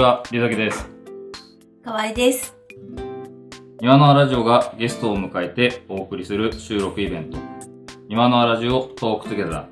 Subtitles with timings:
[0.00, 0.88] は、りざきです。
[1.84, 2.56] かわいです。
[3.80, 7.36] 庭のあラジオがゲストを迎えてお送りする収録イベント。
[8.08, 9.68] 庭のあラジオトークトゥゲザ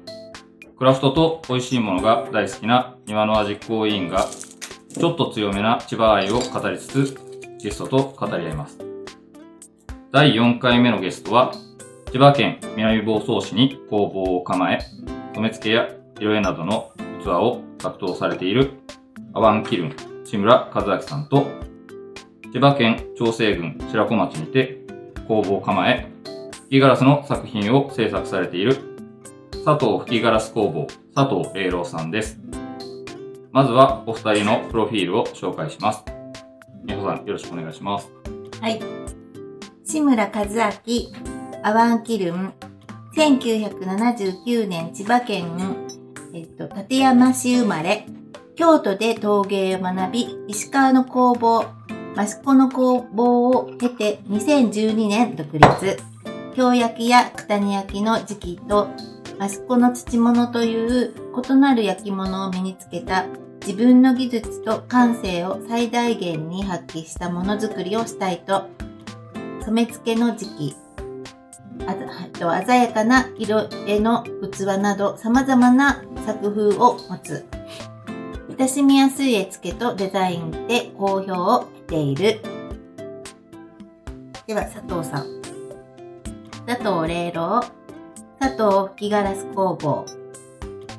[0.67, 0.77] ー。
[0.77, 7.17] クラフトと美味しいものが大好きな庭のあ実行委員が、ちょっと強めな千葉愛を語りつつ、
[7.63, 8.79] ゲストと語り合います。
[10.13, 11.53] 第4回目のゲストは、
[12.13, 14.81] 千葉県南房総市に工房を構え、
[15.35, 15.89] 染付や
[16.21, 16.93] 色絵などの
[17.25, 18.73] 器を格闘されている
[19.33, 19.97] アワンキルン、
[20.31, 21.47] 志村和明さんと、
[22.53, 24.77] 千葉県長生郡白子町にて
[25.27, 26.07] 工房を構え、
[26.65, 28.77] 吹きガラスの作品を制作されている
[29.65, 32.39] 佐藤吹きガラス工房佐藤玲郎さんです。
[33.53, 36.05] まずはお二人のプロフィールを紹介します。
[36.85, 38.11] みほさんよろしくお願いします。
[38.61, 38.79] はい。
[39.83, 40.61] 志村和明、
[41.63, 42.53] アワンキルン、
[43.17, 45.47] 1979年千葉県、
[46.35, 48.05] えっと、館山市生まれ、
[48.59, 51.67] 京都で陶芸を学び、石川の工房、
[52.21, 55.97] 益子の工房を経て2012年独立。
[56.57, 58.89] 京焼きや九谷焼きの時期と、
[59.41, 61.15] 益子の土物という
[61.49, 63.27] 異なる焼き物を身につけた
[63.65, 68.67] 自分の技術と感性を最大限に発揮したものづくりをしたいと、
[69.65, 70.77] 染付の時期、
[71.87, 77.58] あと鮮やかな色絵の器など様々な作風を持つ。
[78.59, 82.41] 親しみやすい絵付けとデザインで好評を得ている。
[84.49, 85.41] では、佐藤さん。
[86.67, 87.61] 佐藤玲郎、
[88.41, 90.05] 佐藤吹きガラス工房。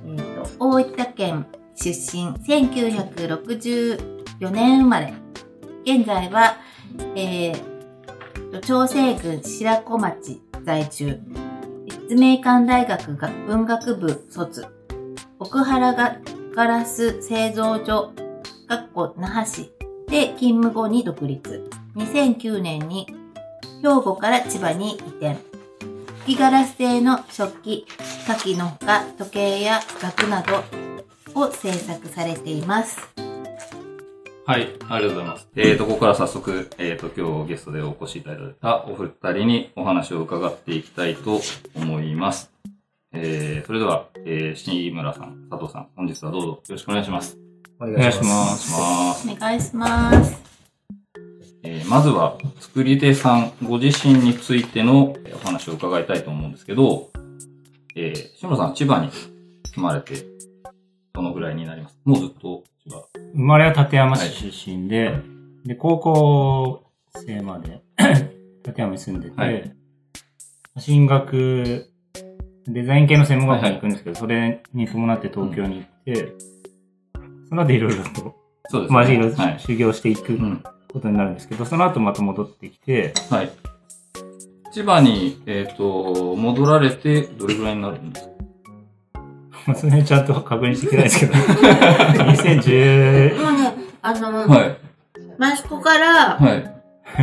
[0.06, 0.22] えっ、
[0.57, 1.45] と、大分県
[1.75, 5.13] 出身、1964年生まれ。
[5.83, 6.56] 現在は、
[7.13, 7.62] えー、
[8.62, 11.19] 長生郡白子町在住。
[11.85, 13.17] 立命館大学
[13.47, 14.66] 文学部卒。
[15.39, 16.16] 奥原が
[16.59, 18.11] ガラス製造所、
[18.67, 19.71] かっこ那覇市
[20.09, 21.69] で勤務後に独立。
[21.95, 23.07] 2009年に
[23.81, 25.37] 兵庫から千葉に移転。
[26.25, 27.85] 吹きガラス製の食器、
[28.27, 30.61] 火器のほか時計や額など
[31.33, 32.99] を制作されています。
[34.45, 35.47] はい、ありがとうございます。
[35.55, 41.39] えーと、ここから早速、えーと、今日ゲストでお越しいただいたお二人にお話を伺っていきたいと
[41.73, 42.58] 思います。
[43.11, 47.37] えー、それでは、えー、新村さん、佐藤さん、本日はどうぞよろしくお願いします。
[47.79, 49.27] おお願いします。
[49.27, 50.43] お願いします。
[51.63, 57.09] えーまずは、作り手さんご自身についてのえーお話を伺いたいと思うんですけど、
[57.95, 60.23] えー、志村さん、千葉に住まれて、
[61.13, 61.97] どのぐらいになります？
[62.05, 63.03] もうずっと千葉。
[63.33, 65.19] 生まれは立山市出身で、
[65.65, 66.83] で、高校
[67.15, 67.81] 生まで
[68.65, 69.75] 立山に住んでて、はい
[70.77, 71.88] 進学、
[72.67, 76.33] デザイン系の専門学校に行くんですけど、それに伴って東京に行って、
[77.49, 78.35] その後いろいろと、
[78.69, 79.59] そうですまあ、いろいろはい。
[79.59, 80.63] 修行していくうん。
[80.91, 83.49] ことになるんですけど、その後また戻ってきて、はい。
[84.73, 88.33] 千葉に、えっ、と、戻られて、どれぐらいになるんですか？
[89.67, 91.33] まあ、その辺ちゃんと確認していけないですけど、
[92.23, 94.77] 2010、もうね、あの、はい。
[95.53, 96.75] 益子からはい。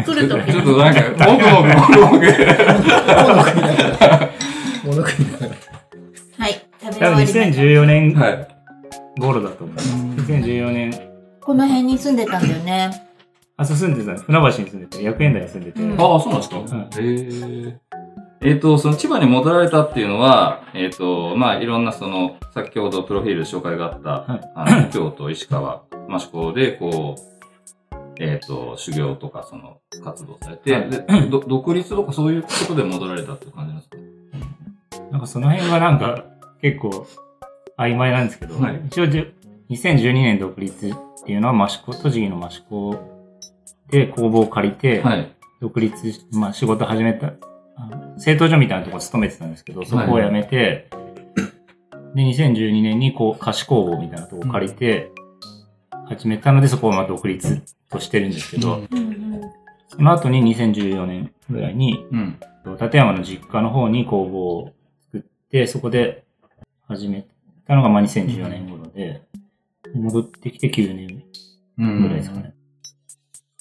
[0.04, 2.26] 来るときちょっとなんか、もぐもぐもぐもぐ。
[4.86, 5.52] 物食いながら。
[6.38, 7.40] はい、食べ終多分わりました。
[7.40, 8.48] 2014年はい。
[9.20, 9.94] 頃だと思います。
[9.94, 11.10] 2014年、
[11.40, 13.08] この辺に住んでたんだよね。
[13.56, 14.20] あ、そう住んでた。
[14.20, 17.80] 船橋に住んでて、薬園台に住んでて、うんああ、そうなんですか、んへえ。
[18.42, 25.84] えっ、と、その千葉に戻られたっていうのは、えっ、と、まあ、いろんなその、先ほどプロフィールで紹介があった、はいあの、京都、石川、
[26.14, 27.36] 益子で、こう、
[28.18, 30.98] えっ、と、修行とか、その、活動されて、はいで
[31.30, 33.96] ど独立とかそういうことで戻られたっていう感じなんですか？
[35.16, 36.24] なんかその辺はなんか
[36.60, 37.06] 結構
[37.78, 39.34] 曖昧なんですけど、はい一応じゅ
[39.70, 42.94] 2012年独立っていうのは益子、栃木の益子
[43.90, 45.34] で工房を借りて、はい。
[45.62, 47.32] 独立し、まあ仕事始めた、
[47.76, 50.90] あの製陶所みたいなところ勤めてたんですけど、そこを辞めて、
[52.14, 55.12] で、2012年にこう貸し工房みたいなところを借りて、
[56.08, 59.16] 始めたのでそこをまあ独立としてるんですけど、うんうん
[59.88, 62.38] その後に2014年ぐらいに、うん。
[62.78, 64.75] 立山の実家の方に工房を
[65.56, 66.24] て、そこで
[66.86, 67.26] 始め
[67.66, 69.22] たのがまあ2014年頃で、
[69.94, 71.24] 戻ってきて9年
[71.78, 72.54] うんぐらいですかね。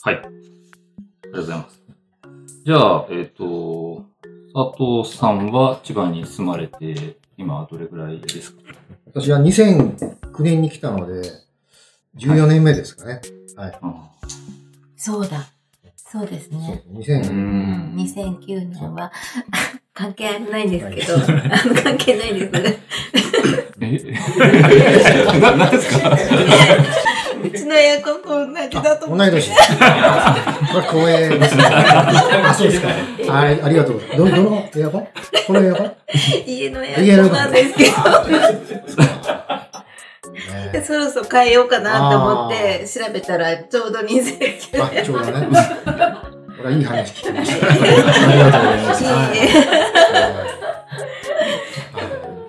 [0.02, 0.16] はい。
[0.16, 1.82] ありがとうございます。
[2.66, 4.06] じゃあ、えっ、と、
[4.54, 8.62] 佐藤さんは千葉に住まれて、今はどれぐらいですか？
[9.06, 11.22] 私は2009年に来たので、
[12.18, 13.22] 14年目ですかね。
[13.56, 13.80] はい。
[13.82, 14.12] あ
[14.98, 15.46] そうだ。
[15.96, 16.84] そうですね。
[16.90, 17.96] ーう2000ん。
[17.96, 19.12] 2009年は、
[19.96, 21.20] 関係ないんですけど、あ
[21.66, 22.78] の関係ないんで
[23.98, 24.06] す。
[24.12, 24.14] え？
[25.42, 26.10] な、なんですか？
[27.42, 29.32] うちの親親子と同じだと思って。
[29.32, 29.52] 同い年。
[29.52, 29.56] こ
[30.80, 31.64] れ光栄ですね。
[31.66, 32.90] あ、そうですか。
[33.30, 34.02] あれ、ありがとう。
[34.18, 35.08] ど、どのエアコン？
[35.48, 35.92] このエアコン？
[36.46, 37.92] 家のエアコンなんですけど、
[40.86, 45.06] そろそろ変えようかなと思って調べたらちょうど2009あ、年。
[45.06, 45.48] ちょうどね。
[46.58, 47.68] これはいい話聞きました。
[47.68, 49.04] ありがとうございます。
[49.04, 49.38] はい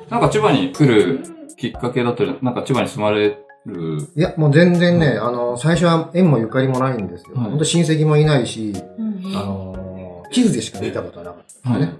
[0.08, 1.20] なんか千葉に来る
[1.56, 3.98] きっかけだったり、なんか千葉に住まれる？
[4.14, 7.34] いや、もう全然ね、あの、最初は縁もゆかりもないんですよ。
[7.36, 11.92] はい本当親戚もいないし、うんあの、地図でしか見たことはなかったはいね。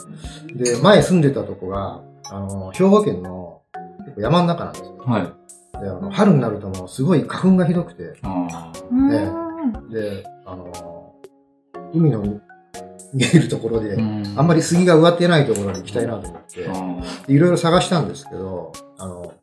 [0.55, 2.01] で、前住んでたとこが、
[2.31, 3.63] あの、兵庫県の
[4.05, 4.97] 結構山の中なんですよ。
[4.99, 5.23] はい。
[5.81, 9.29] で、あの、春になるともうすごい花粉がひどくて、あうんえ
[9.93, 10.96] で、あの、
[11.95, 12.41] 海の
[13.13, 16.43] 見えるところで、ーあんまり杉が植わってないところに行きたいなと思っ
[17.27, 19.35] て、いろいろ探したんですけど、あの、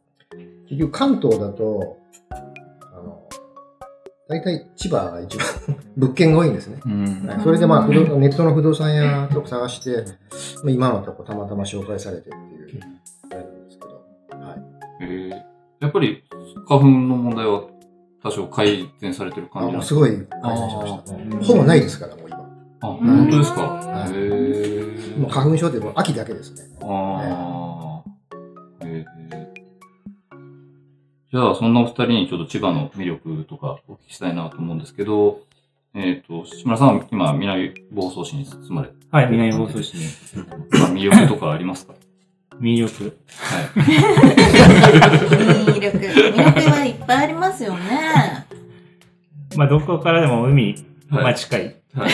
[0.68, 1.98] 結局関東だと、
[2.30, 3.28] あの、
[4.28, 5.48] 大体千葉が一番
[5.96, 6.80] 物件が多いんですね。
[7.44, 10.06] それでまあ、不動ネットの不動産屋とか探して、
[10.64, 12.38] まあ今のとこたまたま紹介されてって
[12.76, 12.82] いう、
[13.32, 14.62] あれなんですけど、はい。
[15.02, 15.54] えー。
[15.84, 16.24] やっぱり
[16.68, 17.64] 花粉の問題は
[18.24, 20.12] 多少改善されてるあ感じすごい
[20.42, 21.46] 改善しましたね。
[21.46, 22.33] ほぼないですから、もう今。
[22.84, 23.62] あ、本当ですか？
[23.62, 26.64] はいへーもう花粉症ってもう秋だけですね。
[26.82, 28.10] ああ。
[28.82, 29.24] えー
[31.32, 35.42] じゃあ、そんなお二人にちょっと千葉の魅力とかお聞きしたいなと思うんですけど、
[35.96, 40.04] えっ、と、志村さんは今、南房総市に住まれてはい、南房総市に。
[40.80, 41.96] まあ魅力とかありますか？
[42.60, 43.18] 魅力。
[43.40, 43.66] はい。
[45.74, 45.98] 魅力。
[45.98, 48.46] 魅力はいっぱいありますよね。
[49.56, 50.76] まあ、どこからでも海、
[51.10, 51.62] はいまあ近い。
[51.64, 51.83] はい。
[51.94, 52.06] ま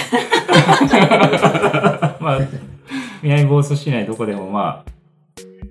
[2.34, 2.40] あ、
[3.24, 4.92] 南房総市内どこでもまあ、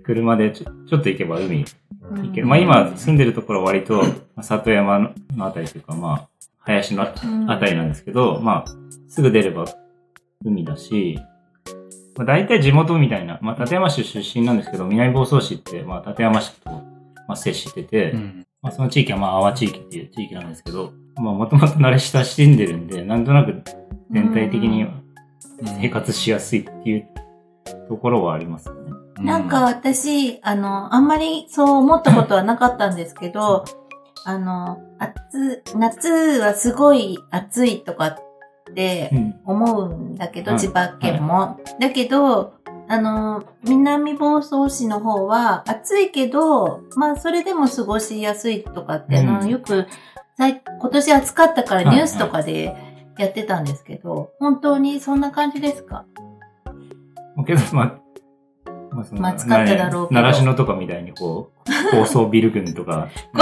[0.05, 2.47] 車でちょちょっと行けば海行ける。
[2.47, 6.29] まあ今住んでるところは割と、まあ里山のあたりというかまあ、
[6.59, 7.07] 林のあ
[7.59, 8.71] たりなんですけど、まあ、
[9.09, 9.67] すぐ出れば
[10.45, 11.19] 海だし、
[12.17, 18.45] まあ大体地元みたいな、まあ立山市出身なんですけど、南房総市ってまあ立山市と、まあ、接してて、うん。
[18.61, 23.63] まあ、その地域はまあ、阿波地域っていう地域なんですけど、まあ、もともと慣れ親しんでるんで、なんとなく
[24.11, 24.87] 全体的に
[25.81, 27.09] 生活しやすいっていう
[27.89, 28.77] ところはありますね。
[29.21, 33.65] なんか、私、あの、あんまりそう思ったことはなかったんですけど、
[34.25, 36.09] あの、暑、夏
[36.41, 38.19] はすごい暑いとかっ
[38.75, 39.35] てうん。
[39.45, 41.59] 思うんだけど、はい千葉県も。
[41.81, 42.55] だけど、
[42.87, 49.49] あの、南房総市の方は暑いけど、まあそれでも過ごしやすいとかって、あのうん。
[49.49, 49.87] よく、
[50.37, 51.97] 最今年暑かったからはい。
[51.97, 52.77] ニュースとかで
[53.19, 56.05] やってたんですけど、本当にそんな感じですか？
[57.37, 57.99] まあけど、まあ、
[58.91, 60.21] まあ、そのまあ暑かっただろうけど。
[60.21, 63.09] 習志野とかみたいにこう、高層ビル群とか、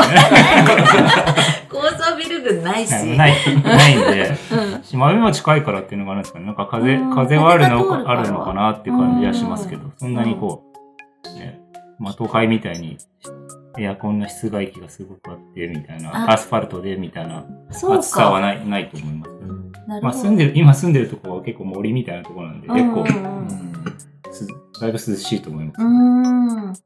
[1.71, 2.91] 高層ビル群ないし。
[3.17, 6.47] ない、ないんで、うん島海も近いからっていうのがあるんですかね。
[6.47, 7.15] なんか風、うん。
[7.15, 9.83] 風はある風が通るかあるのかなっていう感じはしますけど。
[9.85, 10.63] うん、そんなにこ
[11.35, 11.61] う、ね、
[11.99, 12.99] まあ都会みたいに
[13.79, 18.41] エアコンの室外機がすごくあって、みたいな、あアスファルトでみたいなそう暑さはか。
[18.41, 19.31] ない、ないと思います。
[19.31, 20.19] まあなるほど。
[20.19, 23.67] 住んでる、今住んでるところは結構森みたいなところなんで、結構うんうん
[24.33, 24.47] す、
[24.81, 25.83] だいぶ涼しいと思います。
[25.83, 26.73] うん。
[26.73, 26.79] で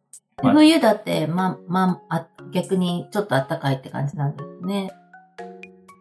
[0.43, 4.91] まあ冬だって、ま、ま、あ、逆にちょっと暖かいって感じなんですね。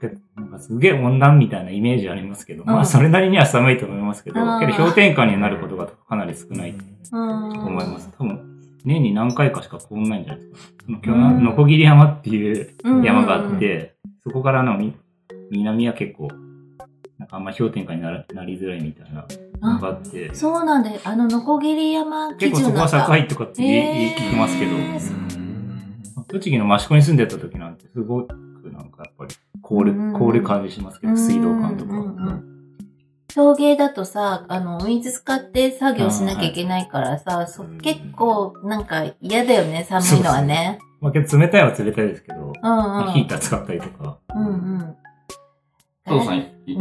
[0.01, 7.49] でなんかすげえ温暖みたいなイメージありますけど、まうんあそれなりには寒いと思いますけど、うんけど氷点下になることがかなり少ないとうん。
[7.67, 8.09] 思います。
[8.17, 8.48] 多分、
[8.85, 10.73] 年に何回かしか凍んないんじゃないですか。
[11.05, 13.03] そののこぎり山っていううん。
[13.03, 14.95] 山があって、そこからのみ
[15.51, 16.29] 南は結構、
[17.17, 19.25] なんかあんま氷点下にならなりづらいみたいな
[19.61, 22.79] のがあって、そうなんで、あの、のこぎり山基結構そこ。
[22.79, 24.71] は高いとかって言い聞きますけど、
[26.27, 28.33] 栃木の益子に住んでた時なんてすごく
[28.71, 32.48] なんかやっぱり凍るうん、凍る感じしますけど、水道管とか。
[33.37, 40.79] うんうんうん陶芸だとさ、あの、お水使って作業しなきゃいけないからさ、そ結構なんか嫌だよね、寒いのはね。
[40.99, 43.11] まあけど冷たいは冷たいですけど、うんうん。
[43.13, 44.17] ヒーター使ったりとか。
[44.35, 44.95] うんうん。
[46.05, 46.37] 佐藤さん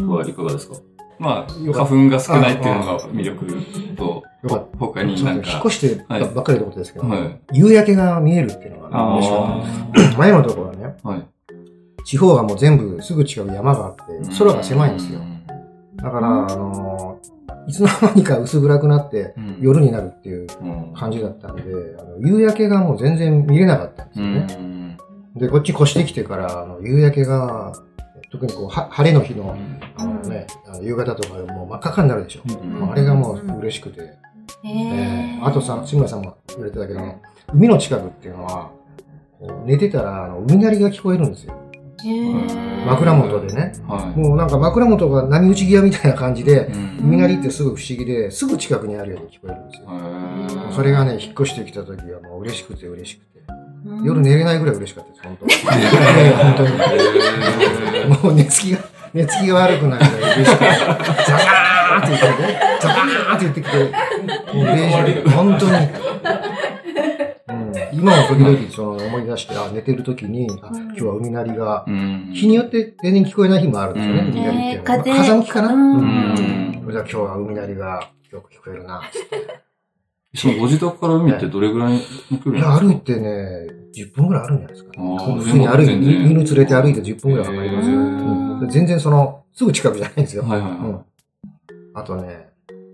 [0.08, 0.76] はいかがですか？
[1.18, 3.46] まあ、花粉が少ないっていうのが魅力
[3.96, 9.62] とよかっ、他になんか引っ越、してばっかりのことですけど、はい夕焼けが見えるっていうのが嬉しか
[10.08, 10.18] った。
[10.18, 11.26] 前のところはね、はい。
[12.04, 14.02] 地方がもう全部すぐ近くに山があって、
[14.38, 15.20] 空が狭いんですよ。
[16.02, 21.62] だから、うんあのーいつの間にか薄暗くなってうん夜になるっていううん感じだったんで、
[21.98, 24.54] あの夕焼けがもう全然見れなかったんですうよね。
[24.54, 24.96] ん。
[25.36, 27.74] で、こっち越してきてから、あの夕焼けが、
[28.30, 29.54] 特にこう、は晴れの日の、
[29.98, 32.40] あのね、あの夕方とかもう真っ赤になるでしょ。
[32.90, 34.00] あれがもう嬉しくて。
[34.00, 34.06] へ
[34.64, 37.00] えーーあとさ、志村さんも言われてたけど、
[37.52, 38.70] 海の近くっていうのは、
[39.66, 41.54] 寝てたら、あの、海鳴りが聞こえるんですよ。
[42.04, 43.72] 枕元でね。
[43.88, 44.18] はい。
[44.18, 50.72] もうなんか枕元が波打ち際みたいな感じで、うん海鳴りってすぐ不思議で、すぐ近くにあるように聞こえるんですよ。
[50.72, 53.28] それがね、引っ越してきた時はもう嬉しくて嬉しくて。
[53.86, 55.46] うん夜寝れないぐらい嬉しかったです、本当。
[56.44, 56.62] 本当
[57.98, 58.22] に。
[58.22, 58.78] もう寝つきが、
[59.14, 60.64] 寝つきが悪くなるぐらい嬉しくて。
[60.66, 62.60] ザガーって言ってね。
[62.80, 63.78] ザガーって言ってきて、
[64.54, 65.72] もう電車本当に。
[67.92, 72.30] うん、今も時々その思い出して、あ、寝てる時に、あ、今日は海鳴りが、うん。
[72.34, 74.28] 日によって全然聞こえない日もあるんですよね、うん。
[74.30, 74.68] 海鳴りって。
[74.68, 74.96] いうのは。
[74.96, 76.88] えー風風向きかな、うん。
[76.90, 79.02] じゃあ今日は海鳴りがよく聞こえるな。
[80.34, 81.94] そのご自宅から海ってどれぐらい
[82.30, 83.14] の距いや、離なんですか？
[83.14, 83.30] 歩いてね、
[83.96, 88.68] 10分ぐらいあるんじゃないですか、普通に歩いて、犬連れて歩いて10分ぐらいかかりますよ。
[88.70, 90.42] 全然その、すぐ近くじゃないんですよ。
[90.44, 90.80] はいはいはい。
[90.80, 91.00] うん。
[91.94, 92.50] あとね、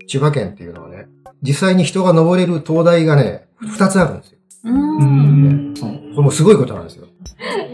[0.07, 1.07] 千葉県っていうのはね、
[1.41, 4.34] 実際に人が登れる灯台がね、2つあるんですよ。
[4.65, 5.73] うん。
[6.15, 6.83] これもすごいことなん。
[6.85, 7.05] ですよ。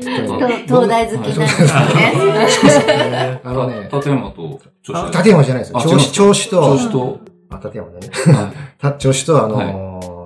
[0.02, 1.40] 東大好きなん。
[1.40, 3.42] ですね。
[3.44, 5.78] あのね、立山と銚子立山じゃないですよ。
[5.78, 7.20] あ銚子、銚子と、銚子と、
[7.50, 8.10] あ、立山だね。
[8.38, 9.58] はいた銚子と、あの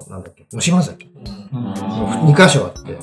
[0.09, 0.23] なん。
[0.23, 1.09] だっけ、島崎。
[1.53, 1.73] うん。
[1.73, 2.97] 2箇所あって。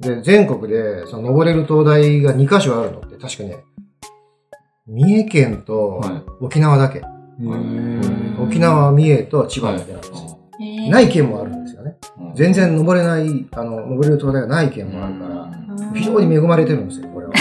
[0.00, 3.64] で、全国で、その登れる灯台が2箇所あるのって、確かね、
[4.86, 6.02] 三重県と
[6.40, 7.02] 沖縄だけ。
[8.40, 10.00] 沖縄、三重と千葉だけなん。
[10.00, 10.38] ですよ。
[10.90, 11.96] ない県もあるんですよね。
[12.34, 17.32] 全然登れない、あの、登れる灯台がない県もあるから、非常に恵まれてるんですよ、これは。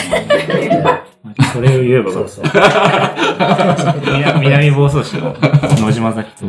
[1.54, 2.46] それを言えば、そうそう。
[4.18, 5.36] 南南房総市の
[5.80, 6.46] 野島崎と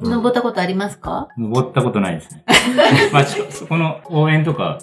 [0.00, 1.28] 登ったことありますか？
[1.38, 2.44] 登ったことないですね。
[3.12, 4.78] まあ、近そこの応援とか、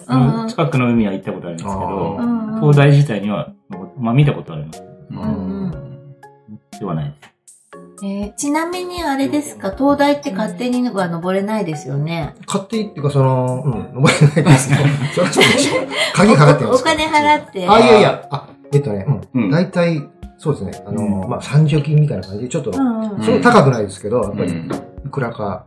[0.48, 2.18] 近くの海は行ったことあるんですけあど
[2.60, 3.48] 灯台自体には、
[3.98, 4.82] まあ見たことあります。
[6.78, 7.31] ではないです。
[8.04, 12.34] えーちなみにあれですか、東大って勝手には登れないですよね？
[12.46, 14.78] 勝手にっていうか、その、うん、登れないですよ。
[15.14, 15.74] そりゃそうでしょ。
[16.14, 17.68] 鍵かかってますお金払って。
[17.68, 19.50] あ、いやいや、あ、えっとね、ううんん。
[19.50, 20.02] 大体、
[20.38, 24.68] そうですね、あの、うんまあ、三助金みたいな感じで、ちょっと、うんうんそれ高くないですけど、やっぱり、うん
[25.06, 25.66] いくらか、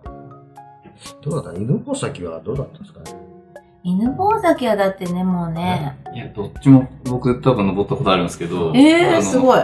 [1.21, 1.59] どうだった？
[1.59, 3.17] 犬吠埼はどうだったんですかね？
[3.83, 5.95] 犬吠埼はだってね、もうね。
[6.13, 9.59] いや、どっちも僕多分登ったことあるんですけど、えー、あのすごい。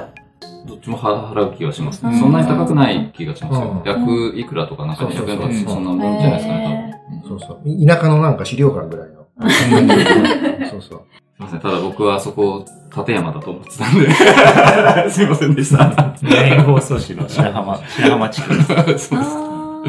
[0.68, 3.72] どっちもは払う気がします、うんそんなに高くない気がしますよ。
[3.72, 7.40] うん100いくらとかなんか200円とかそんなもんじゃないですかね、多分。
[7.40, 7.70] そうそう。
[7.70, 9.22] い田舎のなんか資料館ぐらいの。
[10.70, 11.02] そうそう。
[11.12, 11.60] すいません。
[11.60, 12.64] ただ僕はそこ、
[12.96, 14.12] 立山だと思ってたんで。
[15.10, 16.16] すいませんでした。
[16.22, 18.54] 南房総市の白浜、 白浜地区。
[18.64, 19.14] そうあです。
[19.16, 19.82] ー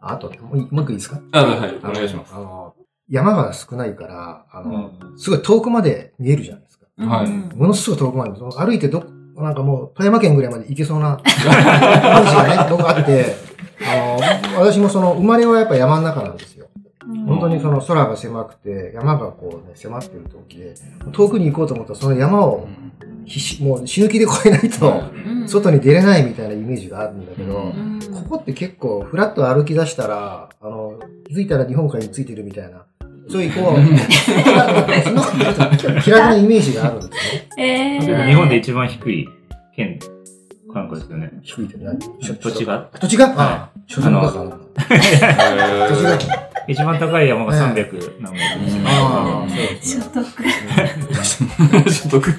[0.00, 1.20] あと、もう一もう一個いいですか？
[1.32, 2.32] あ、はい、お願いします。
[2.34, 2.72] あの、
[3.10, 6.86] 山が少ないから、あの、うんすごい遠くまで見えるじゃないですか。
[6.96, 9.04] はいうんものすごい遠くまで、その歩いてど、
[9.42, 13.36] なんかもう富山県ぐらいまで行けそうな 感じがね、どこあって、
[13.80, 16.66] あの、私もその生まれはやっぱ山の中なんですよ。
[17.08, 17.24] うん。
[17.26, 20.74] 本当にその空が狭くて、山がこうね、迫ってる時で、
[21.12, 22.68] 遠くに行こうと思ったらその山を
[23.24, 25.48] 必死、もう死ぬ気で越えないと、うん。
[25.48, 28.00] 外に出れないみたいなイメージがあるんだけど、うん。
[28.12, 32.84] ここって結構、ふらっと歩き出したら、あの、気づいたら日本海についてるみたいな、
[33.30, 33.78] そういうこう、
[35.04, 35.22] そ の
[36.02, 37.16] 気楽なイメージがあるんですね。
[37.58, 39.28] えー日本で一番低い
[39.76, 39.98] 県
[40.72, 41.30] かなんかですよね。
[41.42, 42.10] 低いって何土
[42.50, 42.88] 地が？
[43.00, 43.32] 土地が？
[43.36, 44.32] あ、所得が。
[45.88, 46.48] 土地が。
[46.68, 48.42] 一番高い山が300何メー
[49.80, 50.04] 所ね。
[50.10, 50.26] 得。
[51.90, 52.28] 所得。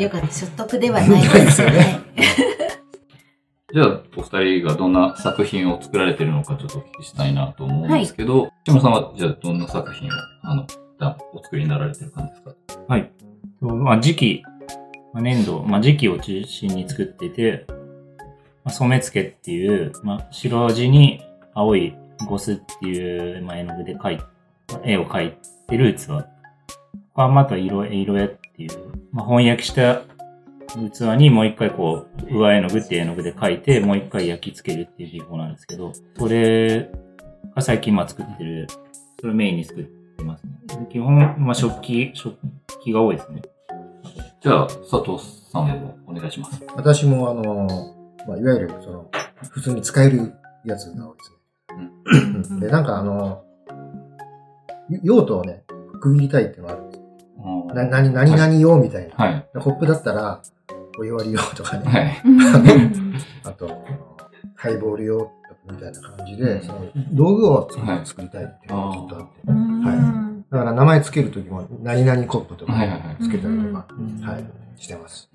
[0.00, 2.00] よかった、所得ではないですよね。
[3.76, 10.12] じゃあ、お二人がどんな作品を作られてるのかちょっとお聞きしたいなと思うんですけど、志村さんはじゃあどんな作品を、
[10.44, 10.66] あの、
[11.34, 12.42] お作りになられてる感じです
[12.78, 12.80] か？
[12.88, 13.10] はい。
[13.60, 14.42] まあ、時期、
[15.12, 17.76] まあ、粘土、まあ、時期を中心に作ってて、ま
[18.64, 21.20] あ、染付っていう、まあ、白地に
[21.52, 21.94] 青い
[22.26, 24.20] ゴスっていう、まあ、絵の具で描い、
[24.84, 25.34] 絵を描い
[25.68, 26.06] てる器。
[26.06, 26.24] これ
[27.24, 28.70] はまた色、色絵っていう、
[29.12, 30.00] まあ、翻訳した
[30.66, 36.90] 器にもう一回こう、上絵の具っていう絵の具で描いて、もう一回焼き付けるっていう技法なんですけど、それ
[37.54, 38.66] が最近まあ作ってる、
[39.20, 40.52] それをメインに作ってますね。
[40.66, 42.36] で基本、まあ食器、食
[42.82, 43.42] 器が多いですね。
[44.40, 45.18] じゃあ、佐藤
[45.50, 46.62] さんもお願いします。
[46.74, 47.66] 私もあの、
[48.28, 49.10] まあ、いわゆる、その、
[49.50, 52.60] 普通に使えるやつが多いですね。
[52.60, 53.42] で、なんかあの、
[55.02, 55.64] 用途をね、
[56.00, 57.74] 区切りたいっていうのがあるんですよ。
[57.74, 59.14] な、なに、何々用みたいな。
[59.16, 59.46] はい。
[59.58, 60.42] ホップだったら、
[60.98, 61.84] お湯割り用とかね。
[61.86, 62.22] はい。
[63.44, 63.84] あと、
[64.54, 65.30] ハイボール用
[65.70, 66.80] みたいな感じで、その
[67.12, 69.28] 道具を作はい作りたいっていうのがずっとあって。
[69.48, 74.44] うんだから名前つけるときも、何々コップとかはいはいはいつけたりとか、うんはい、
[74.76, 75.28] してます。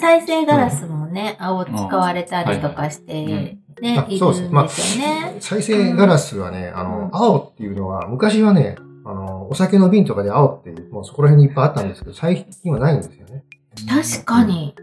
[0.00, 4.52] 再生ガラスもね、青使われたりとかして、ねあ、いるそうんです。
[4.52, 5.36] まあ、ですよね。
[5.40, 13.44] 再生ガラスはね、あうんの、青っていうのは、昔はね、あの、お酒の瓶とかで青っていう、もうそこら辺にいっぱいあったんですけど、最近はないんですよね。
[13.88, 14.74] 確かに。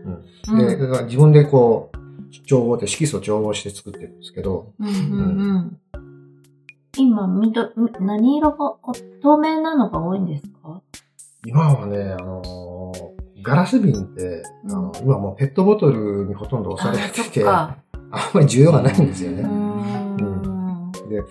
[0.48, 0.58] うん。
[0.58, 1.98] で、だから自分でこう、
[2.46, 4.98] 調合って色素調合して作ってるんですけど、うんうんう
[5.60, 5.78] ん。
[6.98, 10.82] 今、みど、み何色が、こ透明なのが多いんですか？
[11.46, 12.92] 今はね、あの
[13.42, 17.48] ガラス瓶って、あの今もうペットボトルにほとんど押されてて。
[17.48, 17.78] あ
[18.12, 19.44] んまり需要がないんですようーね。
[19.44, 20.92] ん。
[21.10, 21.24] で、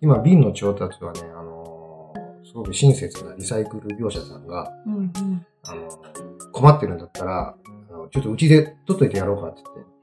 [0.00, 2.14] 今瓶の調達はね、あの
[2.44, 5.46] すごく親切なリサイクル業者さんが、うんうん。
[5.64, 5.82] あの
[6.62, 7.54] 困ってるんだったら、
[7.90, 9.62] あのちょっとうちで取っといてやろうかって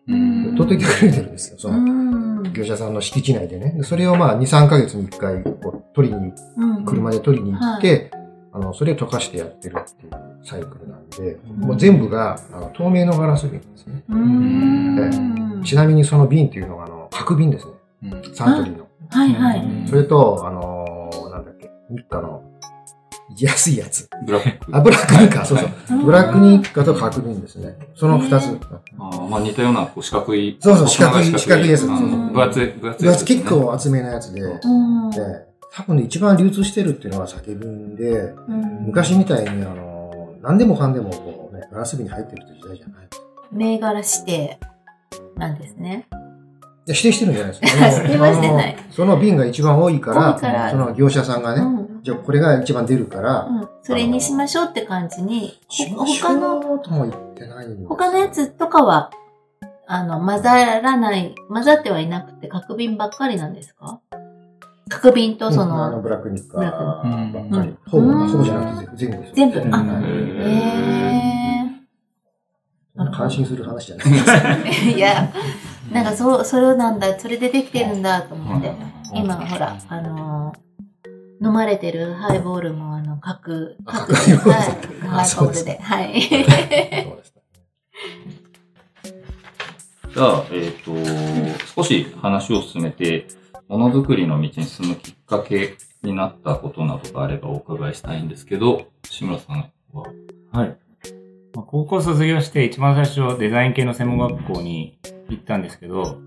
[0.09, 1.57] うん言って、取っといてくれてるんですよ。
[1.59, 2.53] そのうん。
[2.53, 3.71] 業者さんの敷地内でね。
[3.77, 8.11] でそれをまあ2、3ヶ月に1回こう取りに、うん車で取りに行って、
[8.51, 10.11] あの、それを溶かしてやってるっていう
[10.43, 14.03] サイクルなんで、んもう全部があの透明のガラス瓶ですね。
[15.63, 17.73] ちなみにその瓶っていうのが、あの、角瓶ですね。
[18.33, 18.87] サントリーの。
[19.09, 19.87] はいはい。
[19.87, 22.43] それと、あのーなんだっけ、日課の
[23.37, 24.09] 安いやつ。
[24.25, 24.75] ブラック。
[24.75, 26.03] あ、ブラックニッカ、そうそう。
[26.03, 27.77] ブラックニッカと角瓶ですね。
[27.95, 28.45] その二つ。
[28.97, 30.57] あーまあ似たようなこう四角い。
[30.59, 33.41] そうそう四角い四角いやつ分厚い、分厚い分厚やつですね。
[33.41, 35.11] 結構厚めなやつで、で、うん。
[35.71, 39.99] 多分ね、一番流通してるっていうのは酒瓶で、うん昔みたいに、あのー
[40.41, 43.07] 何でもかんでもこうね、ガラス瓶に入ってるって時代じゃない。
[43.51, 44.59] 銘柄指定
[45.35, 46.07] なんですね。
[46.89, 47.87] いや指定してるんじゃないですか。
[48.01, 51.65] 指定はしてないその瓶が一番多いから、からその業者さんがね、う
[51.99, 51.99] ん。
[52.01, 53.69] じゃあこれが一番出るから、うん。
[53.83, 55.53] それにしましょうって感じに、
[55.95, 56.59] 他の、
[57.87, 59.11] 他のやつとかは、
[59.85, 63.99] あの、混ざらない、混ざってはいなくて、角瓶ばっかりなんですか？
[64.89, 67.69] 角瓶とそうんあのの、ブラックニッカブラックばっかり。
[67.69, 69.33] うんほぼ、うんほぼじゃなくて全部ですよ。
[69.35, 69.87] 全部、あ、うん
[70.41, 71.71] へ
[72.95, 74.17] そんな感心する話じゃないで
[74.73, 74.85] す。
[74.85, 74.95] ー。
[74.97, 75.29] いや、
[75.91, 78.71] なんかそう、それなんだ、それでできてるんだと思って。
[79.13, 80.69] 今、ほら、あのー
[81.41, 84.67] 飲まれてるハイボールも、あの、角、あ角、ハイボールはい、
[85.03, 86.21] あハイそうですボールで、はい。
[90.13, 90.91] じゃあ、えっ、と、
[91.75, 93.27] 少し話を進めて、
[93.69, 100.03] ものづくりの道に進むきっかけになったことなどがあればお伺いしたいんですけど、志村さんは。
[100.51, 100.77] はい。
[101.53, 104.97] まあ高校卒業して一番最初デザイン系の専門学校に
[105.35, 106.17] 行ったんですけど、ほ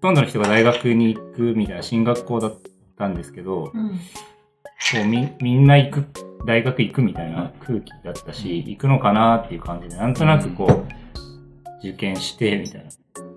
[0.00, 2.58] とんどの人が大学に行くみたいな進学校だっ
[2.98, 3.90] たんですけど、うん。
[3.90, 6.04] こうみみんな行く、
[6.46, 12.90] 大学行くみたいな空気だったし、行くのかなっていう感じで、なんとなくこう、受験してみたいな。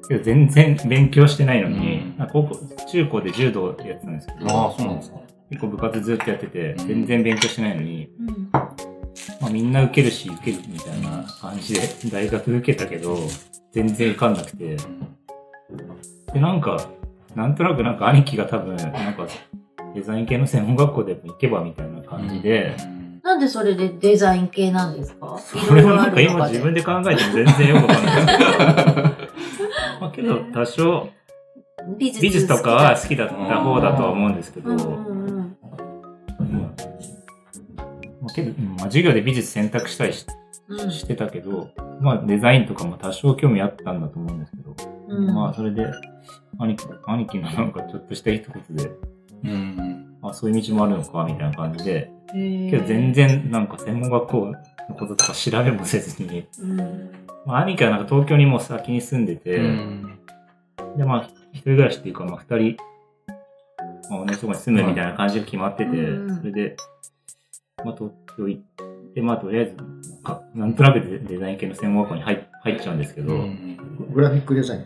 [0.07, 5.17] けど全然勉強してないのに、あ高校、中高で柔道やってたんですけど、ああ、そうなんですか。
[5.49, 8.49] 結構部活ずっとやってて、全然勉強してないのに、うん。
[8.51, 13.17] まあ、みんな受けるし受けるみたいな感じで大学受けたけど、
[13.73, 14.77] 全然受かんなくて。
[16.33, 16.89] で、なんか、
[17.36, 19.27] なんとなくなんか兄貴が多分、なんか
[19.95, 22.75] デザイン系の専門学校でも行けばみたいな感じで、
[23.23, 25.38] なんでそれでデザイン系なんですか？
[25.39, 28.25] それもなんか今自分で考えても全然よくわかんない。
[30.01, 31.09] まあけど多少
[31.97, 34.69] 美術とかは好きだった方だとは思うんですけど。
[34.75, 34.86] まあ
[38.21, 40.42] まあけど、うんまあ、授業で美術選択したりしうん
[40.91, 41.69] してたけど、
[42.01, 44.75] まあデザインとかも多少興味あったんだと思うんですけど、
[45.09, 45.33] うん。
[45.33, 45.86] まあそれで
[46.59, 48.91] 兄貴、兄貴のなんかちょっとした一言で、
[49.43, 50.17] うん。
[50.21, 54.53] あそういう道もあるのかみたいな感じで、けど全然なんか専門学校
[54.89, 56.77] のこととか調べもせずに、うん。
[57.45, 59.57] まあ兄貴はなんか東京にもう先に住んでて、
[60.97, 62.77] でまあ一人暮らしっていうかまあ二人、
[64.09, 66.38] まあ同じところに住むみたいな感じが決まってて、うん。
[66.38, 66.75] それで、
[67.83, 68.62] まあ東京行っ
[69.13, 69.83] て、まあとりあえず、か
[70.53, 73.45] なんとなくデデザイン系の専門学校に入入っちゃうんですけど、
[74.13, 74.86] グラフィックデザイン。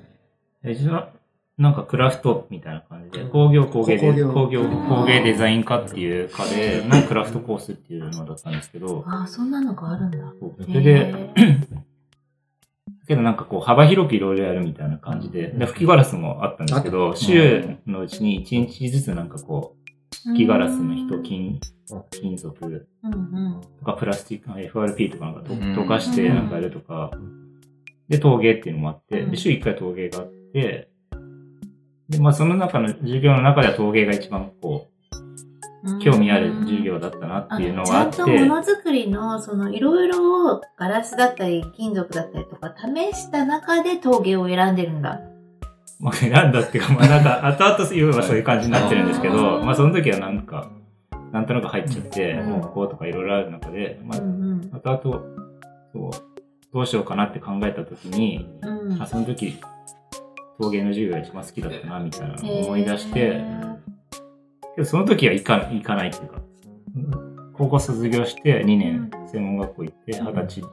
[0.63, 1.11] 最初は
[1.57, 4.31] なんかクラフトみたいな感じで、工業工芸で、工業。
[4.33, 10.17] 工業工芸デザイン科っていう科でのクラフトコースっていうのだったんですけど、ああ、そんなのがあるんだ。
[10.65, 11.15] それで、
[13.07, 19.76] けどなんかこう幅広くいろいろやるみたいな感じで、で吹きガラスもあったんですけど、週のうちに1日ずつなんかこう、
[20.11, 21.59] 吹きガラスの人、金、
[22.11, 22.87] 金属。
[23.03, 23.17] うんう
[23.59, 23.61] ん。
[23.79, 27.11] とかプラスチック、FRP とかなんか溶かしてなんかやるとか、
[28.09, 29.31] で、陶芸っていうのもあって、うん。
[29.31, 30.89] で、週1回陶芸があって、
[32.09, 34.97] で、まあその中の授業の中では陶芸が一番こう、
[35.99, 45.21] 興味ある授業だったなっていうのがあって、ちゃんとものづくりの、その、いろいろガラスだったり、金属だったりとか、試した中で陶芸を選んでるんだ。
[45.99, 50.69] まあ選んだっていうか、まあなんか 後々言えばそういう感じになってるんですけうど、んまあその時はなんか、
[51.31, 52.49] なんとなく入っちゃって、うん。
[52.49, 55.21] もうここうとかいろいろある中で、まあうん後々、
[55.93, 56.11] そう、
[56.73, 58.47] どうしようかなって考えた時に、
[58.99, 59.59] あその時、
[60.59, 63.75] 陶芸の授業が一番好きだったな、みたいなのを思い出しへて、ー
[64.75, 66.41] けどその時は行か行かないっていうか、
[67.53, 70.63] 高校卒業して2年専門学校行って、二十歳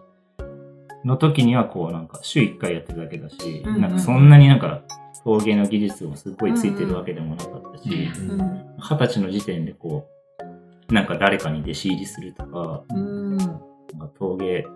[1.05, 4.83] の時にはこうなんか週1回やってるだけだし、なんかそんなになんか
[5.25, 10.07] 陶芸の技術もすごいついてるわけでもなかったし、うん二十歳の時点でこ
[10.91, 13.37] う、なんか誰かに弟子入りするとか、うん。
[13.39, 14.67] なんか陶芸、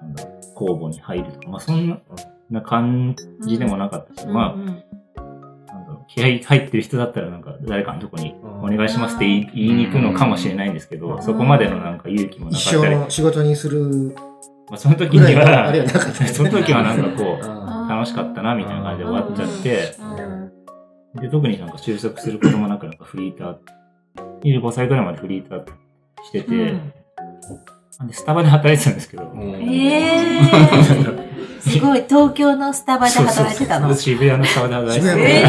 [0.00, 0.24] なんだ
[0.56, 2.02] 工房に入るとか、まあそん
[2.50, 3.14] な感
[3.46, 4.66] じでもなかったし、まあ、うん。
[4.66, 4.84] なん
[5.86, 11.22] だろう気合入ってる人だったらなんか誰かのとこにお願いしますって言い言いに行くのかもしれないんですけど、うん。
[11.22, 14.16] そこまでのなんか勇気もな一かったり、ま生の仕事にする
[14.72, 16.24] あ、その時にはあれはは、なかった。
[16.24, 16.28] ね。
[16.28, 17.61] その時はなんかこう、あ
[18.02, 20.52] 楽しかったなみたいな感じで終わっちゃって、うん
[21.20, 25.66] で、特になんか収束することもなくなんかフリーター、25歳ぐらいまでフリーター
[26.24, 26.92] してて、うん。
[28.06, 33.94] でスタバで働いてたんですけど、えー、すごい、東京のスタバで働いてたの。
[33.94, 35.42] 渋谷のスタバで働いて渋て、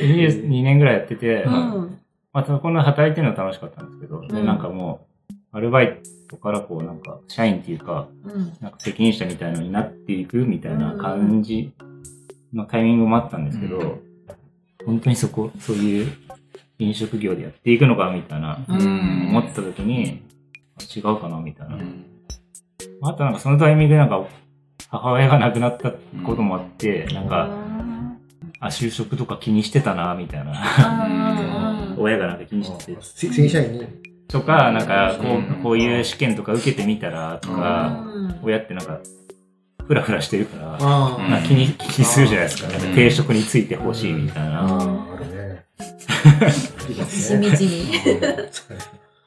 [0.00, 1.98] 谷の22年ぐらいやってて、うん。
[2.32, 4.46] まあ、こんな働いてるのは楽しかったんですけど、でうん。
[4.46, 5.11] なんかもう、
[5.54, 11.72] アルバイトからこうなんか、社員っていうか、うんなんか責任者みたいのになっていくみたいな感じ
[12.54, 14.00] のタイミングもあったんですけど、うん
[14.84, 16.12] 本当にそこ、そういう
[16.80, 20.22] 飲食業でやっていくのかみたいな、うん思った時に、
[20.94, 21.78] 違うかなみたいな。
[23.02, 24.26] あとなんかそのタイミングでなんか、
[24.88, 25.92] 母親が亡くなった
[26.24, 27.48] こともあって、なんか、
[28.58, 31.06] あ、就職とか気にしてたな、みたいな。
[31.96, 32.98] うん 親がなんか気にしてて。
[33.02, 34.11] せ正社員に。
[34.32, 38.04] とか、なんか、こうこういう試験とか受けてみたら、とか、
[38.42, 38.98] 親ってなんか、
[39.86, 42.68] ふらふらしてるから、あうんなんか気に、気にするじゃないですか。
[42.94, 44.50] 定職についてほしいみたいあ。
[44.50, 44.60] な。
[44.62, 45.64] ああ、あるね。
[47.06, 48.00] しみじみ。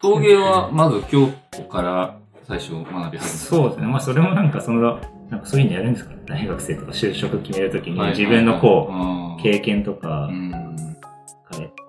[0.02, 3.26] 陶芸はまず京都から最初学び始めた。
[3.26, 3.88] そうですね。
[3.88, 6.22] まあ、それもなんか、その、なんかそういうのやるんですかね。
[6.26, 10.30] 大学生とか就職決めるときに、はい自分のこうう、経験とか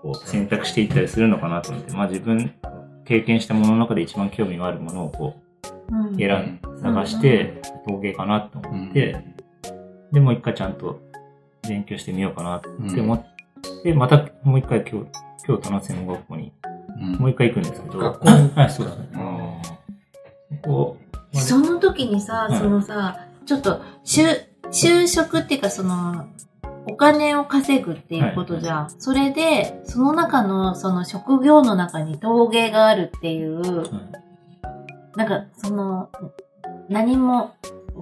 [0.07, 2.53] こう選択していったりするのかなと思って、まあ自分、
[3.07, 5.37] 経験したものの中で一番興味があるものをこ
[6.15, 9.25] う、選ん、探して、陶芸かなと思って、
[10.13, 11.01] で、もう一回ちゃんと
[11.69, 13.25] 勉強してみようかなって思っ
[13.83, 15.07] て、またもう一回京
[15.47, 16.53] 京都の専門学校に
[17.01, 17.13] うん。
[17.15, 18.31] もう一回行くんですけど、学校？
[18.31, 19.09] にはい、そうですね。
[19.15, 20.97] うんこ
[21.33, 22.59] う、その時にさ、はい。
[22.59, 24.27] そのさ、ちょっと、就、
[24.71, 26.29] 就職っていうかその、
[26.89, 28.91] お金を稼ぐっていうことじゃん。
[28.91, 33.61] それで、その中の、その職業の中に陶芸があるっていう、
[35.17, 36.11] なんか、その、
[36.89, 37.55] 何も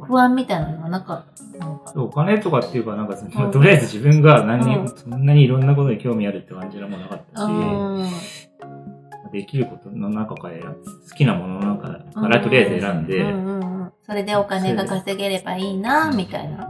[0.02, 1.24] 不安みたいなのはなかっ
[1.58, 2.00] た？
[2.02, 3.52] お金とかっていうか、なんかその、うん。
[3.52, 4.88] とりあえず自分が何に、うん。
[4.88, 9.30] そんなにいろんなことに興味あるって感じでもなかったし、うん。
[9.32, 11.88] できることの中から好きなものの中
[12.20, 13.92] からとりあえず選んで、うんうんうん。
[14.02, 16.68] それでお金が稼げればいいな、みたいな。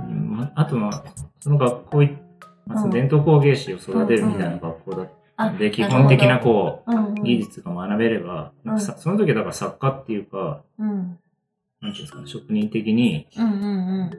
[0.55, 1.05] あとまあ、
[1.45, 2.17] その学校い、
[2.67, 11.19] まあ、伝統工芸士を育てるみたいな学校だったで、基本的なこうんうんう、技術が学べれば、なんかさその時はだから作家っていうか、うん。
[11.83, 13.51] なんていうんですかね、職人的に、うんう
[14.05, 14.11] ん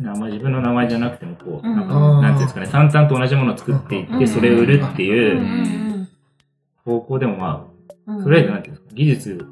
[0.00, 1.76] 名前、自分の名前じゃなくてもこう、うん。
[1.76, 4.18] なんか、うんなんていうんですかね、淡々と同じものを作っていっうん。
[4.18, 6.08] て、それを売るってうんいううん。
[6.86, 7.66] 方向でもま
[8.06, 8.20] うん。
[8.22, 9.46] あ、とりあえずなんていうんですか、技術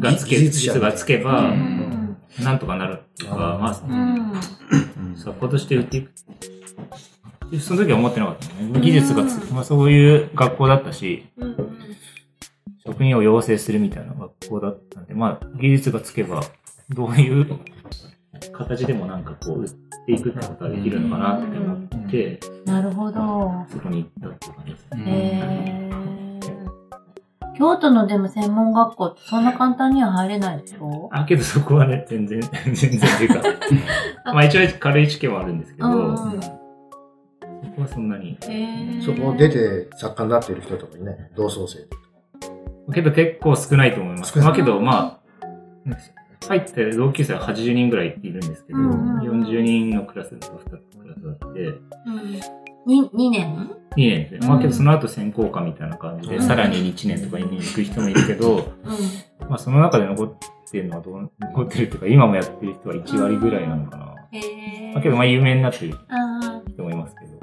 [0.00, 3.92] がつけ、技技術がつけばう、んなんとかなるっていうか、まあ、う
[5.12, 5.16] ん。
[5.16, 6.10] 作家として売っていく。
[7.50, 8.80] でその時は思ってなかったね。
[8.80, 11.56] 技術がつ、まあそういう学校だったし、うん
[12.86, 16.42] 職人を養成するみたいな学校だったんで、まあ技術がつけば、
[16.90, 17.58] どういう
[18.52, 19.70] 形でもなんかこう売っ
[20.04, 23.64] ていくってことができるのかなって思って、なるほど。
[23.70, 25.90] そこに行ったって感じですね。
[27.56, 31.08] 京都のでも専門学校ってそんな簡単には入れないでしょ？
[31.10, 33.26] あ、けどそこはね、全然、全然ってい。
[33.28, 33.42] うか、
[34.26, 36.40] まあ一応軽い知見はあるんですけど、うん
[37.64, 38.38] うんそこはそんなに。
[39.04, 42.02] そこ出て作家になってる人とかいね、同窓生とか。
[42.92, 44.32] けど結構少ないと思います。
[44.32, 45.20] 少ないまあけど、ま
[45.90, 50.64] あ、入って同級生は80人ぐらいいるんですけど、うんうん40人のクラスと2つ
[50.98, 52.40] クラスがあって、うん
[52.86, 54.46] に2年？2年ですね。
[54.46, 58.64] まあけどその後専攻科みたいな感じで、うんさらに1年とか2年行く人もいるけど、う
[59.48, 60.38] まあその中で残っ
[60.70, 64.04] てるのはどう、残ってるっていうか、今もやってる人は1割ぐらいなのかな。
[64.04, 64.08] ん。
[64.36, 67.33] へまあけどまあ有名になってるあ人もいますけど、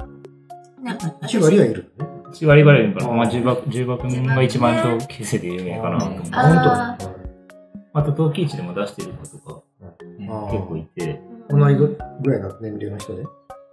[0.82, 2.06] 1割はいるね。
[2.32, 6.28] 1割ぐらいいるから、まあ重箱、重箱が一番同級生で有名かなと思って。
[6.32, 7.12] あ本
[7.94, 9.62] あと、陶器市でも出してる人とか。
[10.50, 13.22] 結構いて、同いぐらいの年齢の人で。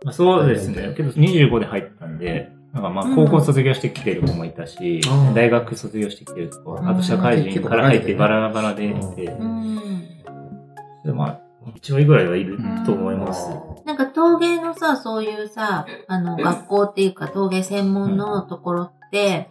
[0.04, 0.94] まあ、そうですね。
[0.96, 11.42] けど25で入ったんで、なんかまあ高校卒業してきてる子もいたし、うん大学卒業してきてる子、あと社会人から入ってバラバラでいて、でまあ
[11.82, 13.50] ちょいぐらいはいると思います。
[13.86, 19.50] なんか陶芸のさ、そういうさ、あの、学校っていうか陶芸専門のところって、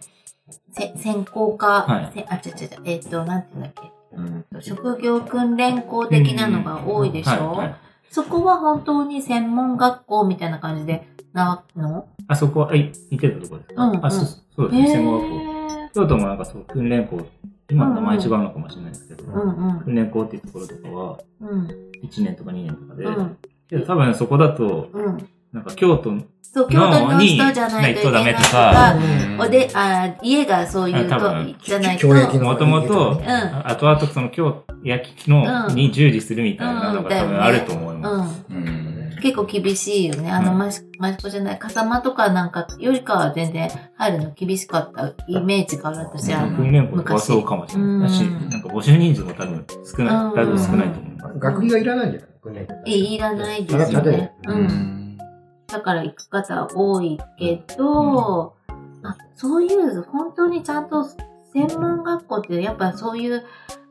[0.71, 2.11] せ専攻科、はい。
[2.13, 3.91] せあ、違う違う違う、えっ、と、なんていうんだっけ？
[4.15, 4.45] うん。
[4.51, 7.61] と職業訓練校的なのが多いでしょ、
[8.09, 12.07] そこは本当に専門学校みたいな感じでなの？
[12.27, 14.05] あそこは、い、似てるところですか、うんうん。
[14.05, 15.35] あ、そうそうですね、専門学校。
[15.35, 17.19] へ京都もなんかそう、訓練校、
[17.69, 19.79] 今名前違うのかもしれないですけど、ーうんうん。
[19.81, 21.67] 訓練校っていうところとかは、うん。
[22.03, 23.37] 1年とか2年とかで、うん。
[23.69, 25.29] けど多分そこだと、うん。
[25.51, 28.95] なんか京都そう、京都の人じゃないといけないとか
[29.39, 31.19] おで、あ、家がそういうと
[31.63, 32.07] じゃないと。
[32.07, 38.45] 教育のもともと、うん後々その京焼きの、うんに従事するみたいなのが多分あると思います。
[38.49, 38.78] うん。
[39.19, 40.31] うん結構厳しいよね。
[40.31, 46.47] あの、うんマシマシコじゃない、笠間とかなんかよりかは全然入るの厳しかったイメージがある、私は。
[46.47, 48.09] 訓練校とそうかもしれない。
[48.09, 51.39] だし、うんなんか募集人数も多分少ない、うんだいぶ少ないと思います。
[51.39, 54.33] 学費がいらないんじゃない訓練え、いらないですよね。
[54.47, 55.17] ううんん。
[55.67, 58.55] だから行く方多いけど、
[59.03, 61.03] あ、そういう、本当にちゃんと
[61.53, 63.43] 専門学校ってやっぱそういう、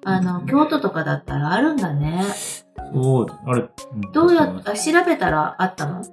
[0.04, 2.24] あの、京都とかだったらあるんだね。
[2.92, 3.68] そう、あれ、
[4.12, 6.02] どうやっ、あ調べたらあったの？
[6.04, 6.10] そ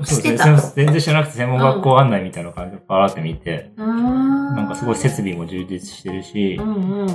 [0.00, 0.44] うしてた？
[0.44, 4.56] 全然全然知らなくて専門学校案内みたいな感じでパーって見て、うーん。
[4.56, 7.08] なんかすごい設備も充実してるしう、んうん。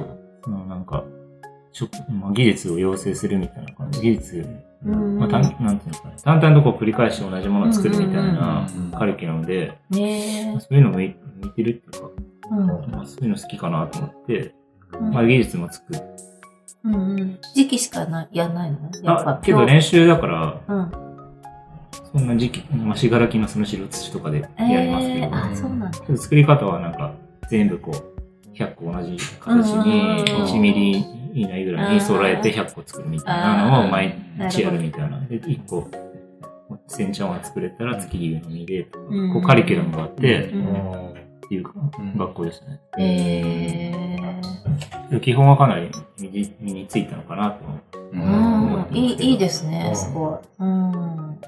[0.43, 1.04] そのなんか、
[1.71, 4.02] 職まあ、技術を養成するみたいな感じ。
[4.02, 4.47] 技術、
[4.86, 6.15] うんまあ、たんなんていうのかな。
[6.23, 11.15] 淡々とこう繰り返して同じものを作るみたいなうんうんうんカリキュラムで、ねそういうの向い
[11.56, 12.10] てるっていうか、
[12.45, 12.49] え。
[12.52, 14.56] うんまあ、そういうの好きかなと思って、
[14.99, 15.93] うんまあ、技術もつく。
[16.84, 17.39] うんうん。
[17.56, 18.77] 時期しかなやんないの？
[19.06, 20.91] あ、けど練習だから、うん。
[22.12, 26.17] そんな時期、まあ、しがらきのその白土とかでやりますけど、えー、あ、そうなんだ。
[26.17, 27.13] 作り方はなんか
[27.49, 35.19] 全部こう、100個同じ形にうん1ミリ以内ぐらいに揃えて100個作るみたいなのを毎日やるみたいな。
[35.21, 35.89] で、1個、
[36.88, 41.13] 煎茶碗作れたら月牛の実で、うんこうカリキュラムがあって、うんっ
[41.49, 41.63] ていう
[42.17, 42.79] 学校でしたね。
[42.99, 44.33] えで
[45.21, 47.80] 基本はかなり身に身についたのかなと思う。
[47.97, 48.12] ー。
[48.13, 48.95] うんうん。
[48.95, 49.91] いい、いいですね。
[49.95, 50.39] すごい。
[50.60, 51.39] うん。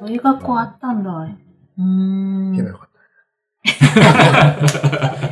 [0.00, 1.10] そういう学校あったんだ。
[1.10, 2.50] うーん。
[2.52, 2.90] 行けばよかっ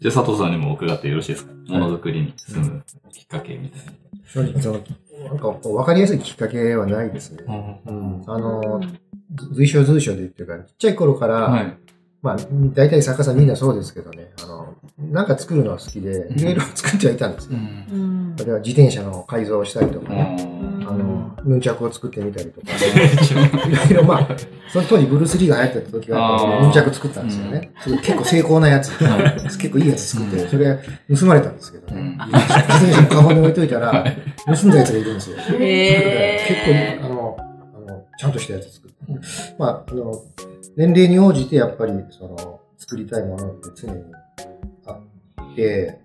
[0.00, 1.52] じゃあ佐藤さんにも伺ってよろしいですか？
[1.68, 3.92] ものづくりに進むきっかけみたいな。
[3.92, 3.98] た。
[4.28, 4.80] 正直、その、
[5.28, 7.42] なんか、わかりやすいきっかけはないですね。
[7.86, 8.22] うん。
[8.26, 8.80] あの、
[9.52, 11.76] 随所随所で言ってるから、ちっちゃい頃から、はい。
[12.20, 12.36] まあ、
[12.74, 17.50] 大体作家さんみんなそうですけどね、あの、なんか作るのは好きで、いろいろ作ってはいたんですよ。
[17.52, 18.34] うん。
[18.36, 20.88] 例えば自転車の改造をしたりとかね、うん。
[20.88, 24.28] あの、ヌンチャクを作ってみたりとか、 いろいろまあ、
[24.72, 27.70] その当時ブルース・リーが流行ってた時は、ヌンチャク作ったんですよね。
[27.80, 30.76] それ結構精巧なやつ、結構いいやつ作って、それ
[31.16, 32.18] 盗まれたんですけどね。
[32.18, 34.04] 自転車のカバンに置いといたら、
[34.44, 35.36] 盗んだやつがいるんですよ。
[35.36, 35.46] 結
[37.00, 38.96] 構、あの、あの、ちゃんとしたやつ作って。
[39.56, 40.12] まあ、あの、
[40.76, 44.02] 年齢に応じてやっぱり、その、作りたいものって常に
[44.86, 45.98] あって、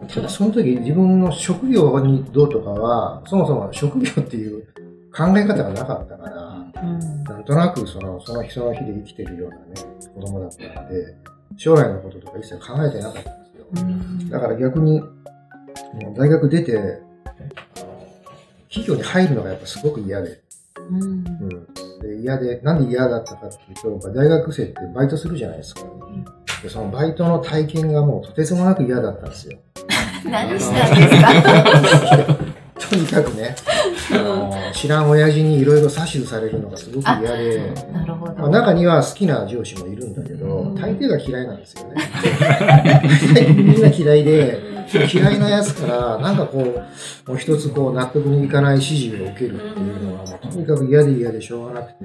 [0.00, 0.08] うん。
[0.08, 4.66] ただその時自分の職業にどうとかは、そもそも職業っていう
[5.14, 7.24] 考え方がなかったから、うん。
[7.24, 9.64] なんとなくその、その日その日で生きてるようなね、
[10.14, 11.16] 子供だったので、
[11.56, 13.66] 将来のこととか一切考えてなかったんですよ。
[13.76, 17.00] うんだから逆に、もう大学出て、
[18.68, 20.40] 企業に入るのがやっぱすごく嫌で、
[20.90, 21.02] うん。
[21.02, 21.75] うん、で
[22.14, 25.82] 嫌で、なんで嫌だったかっていうと、大学生ってバイトするじゃないですか。
[26.62, 29.58] でそのバイトの体験がもうとてつもなく嫌だったんですよ。
[30.30, 32.36] 何したんですか？
[32.90, 33.56] とにかくね、
[34.12, 37.72] あの知らん親父にいろいろ指図されるのがすごく嫌で、
[38.50, 41.96] 中には好きな上司もいるんだけど、うん大抵が嫌いなんですよね。
[43.56, 44.60] みんな嫌いで、
[44.92, 52.04] 嫌いなやつから、なんかこう、もう一つこう納得にいかない指示を受けるっていうのは、もうとにかく嫌で嫌でしょうがなくて、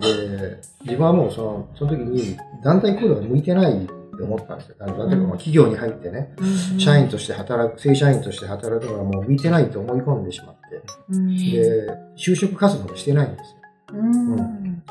[0.00, 4.76] で、自分はもうその、その時に団体行動が向いてないって思ったんですよ。
[4.80, 6.80] 例えばまあ企業に入ってね、うん。
[6.80, 11.36] 社員として働く、正社員として働くのはもう向いてないと思い込んでしまって、うん。
[11.36, 13.54] で、就職活動もしてないんです
[13.94, 14.00] よ。
[14.00, 14.82] うん。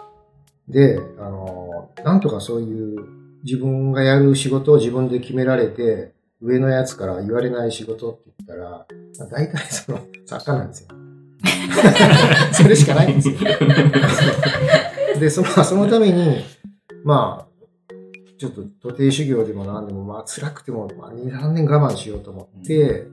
[0.68, 3.00] で、あの、なんとかそういう
[3.44, 10.90] 自分がやる仕事を自分で決められて、上のやつから言われない仕事って言ったら、まあ、大体その作家なんですよ。
[12.54, 13.36] それしかないんですよ。
[15.20, 16.44] で、そのそのために、
[17.04, 17.94] まあ、
[18.38, 23.08] ちょっと徒弟修行でも何でも、まあ辛くても、まあ、2、3年我慢しようと思って、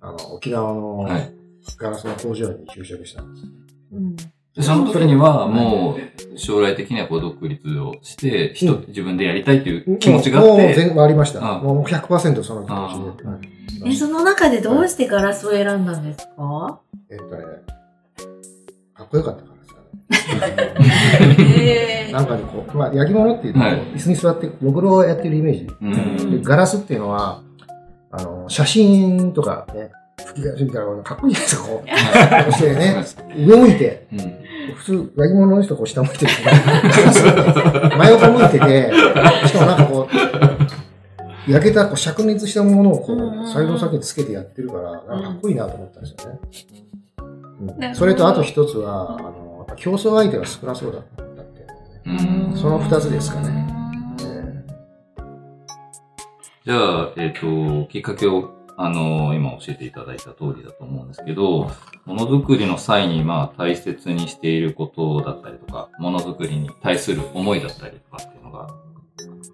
[0.00, 1.36] あの、沖縄のはい
[1.78, 3.46] ガラスの工場に就職したんです。
[3.92, 4.16] うん。
[4.56, 5.98] でその時にはも
[6.34, 8.84] う将来的にはこう独立をして、人うん。
[8.88, 11.56] 自分でやりたいっていう気持ちがあっもうて、全部ありました。
[11.56, 13.28] あもう100%その気持ちで。
[13.28, 13.92] はい。
[13.92, 16.80] え、その中でどうしてガラスを選んだんですか？
[17.10, 17.44] えっとね、
[18.94, 19.74] かっこよかったからさ。
[21.38, 23.78] えなんかね、こう、まあ、焼き物っていうと、はい。
[23.94, 26.42] 椅子に座って、ろくろをやってるイメージ。
[26.42, 27.42] ガラスっていうのは、
[28.10, 29.90] あの、写真とかね、
[30.24, 31.86] 吹き出しみたいなのがかっこいいですか、こう。
[31.86, 31.94] こ
[32.48, 33.04] うしてね、
[33.36, 34.18] 上向いて、うん。
[34.74, 36.32] 普通、焼き物の人こう下向いてる
[37.98, 38.92] 真横向いてて、
[39.46, 40.08] しかもなんかこ
[41.46, 46.38] う、焼けたこう灼熱したものをこうサイドの先につけてやってるから、なんかかっこいいなと思ったんですよね。
[47.78, 47.94] うん。
[47.94, 51.66] それとあと一つは、あの、やっぱ競争相手が少なそうだったって。
[52.56, 53.66] その二つですかね。
[56.64, 61.70] じゃあ、えっ、と、きっかけを、あの、今教えていただいた通りだと思うんですけど、
[62.04, 68.68] ものづくりの際に、まあ、大切にしていることだったりとか、ものづくりに対する思いだったりとかっていうのが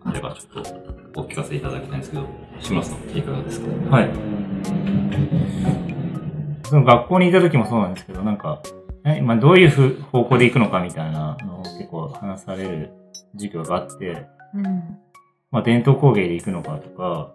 [0.04, 2.26] あれば、ちょっとお聞かせいただきたいんですけど、
[2.58, 3.96] 志村さん、いかがですか？
[3.96, 4.10] はい。
[6.64, 8.62] その学校にいた時もそうなんですけど、なんか、
[9.04, 12.90] えまあ、どういう方向で行くのかみたいなのを結構話される
[13.34, 14.64] 授業があって、うん。
[15.50, 17.32] まあ、伝統工芸で行くのかとか、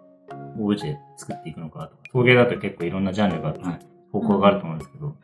[0.58, 3.78] オブジェ作っていくのかとか、陶芸だと結構いろんなジャンルが、はい。
[4.12, 5.16] 方向があると思うんですけど、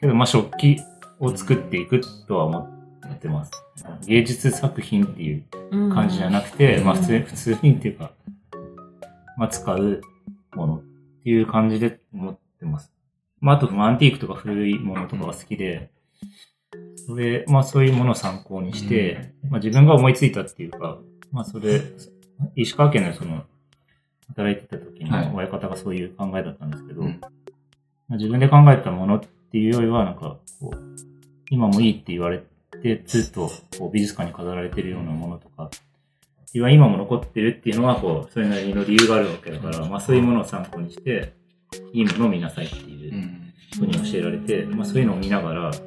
[0.00, 0.80] けどまあ食器
[1.18, 2.68] を作っていくとは思
[3.12, 3.52] ってます。
[4.06, 5.44] 芸術作品っていう
[5.92, 6.84] 感じじゃなくて、うん。
[6.84, 8.12] まあ普通、普通にっていうか、
[9.36, 10.00] まあ使う
[10.54, 10.82] ものっ
[11.24, 12.92] ていう感じで思ってます。
[13.40, 15.90] まああと、まあアンティークとか古いものとかが好きで、
[16.96, 20.98] それ、まあそういうものを参考にして、まあ自分が思いついたっていうか、
[21.32, 21.82] まあそれ、
[22.54, 23.44] 石川県のその、
[24.34, 25.28] 働いてた時はい。
[25.28, 27.20] の親方がそういう考えだったんですけど、うん。
[27.20, 27.28] ま
[28.10, 30.96] あ自分で考えたものっていうよりは、なんか、こう、
[31.50, 32.42] 今もいいって言われ
[32.82, 35.70] て、ずっとこう美術館に飾られてるようなものとか、
[36.52, 41.34] 今今も残ってるっていうのは、こう、それなりの理由があるわけだから、まあそういうものを参考にして、
[41.92, 43.52] いいものを見なさいっていううん。
[43.78, 45.80] ふうに教えられて、まあそういうのを見ながら、そ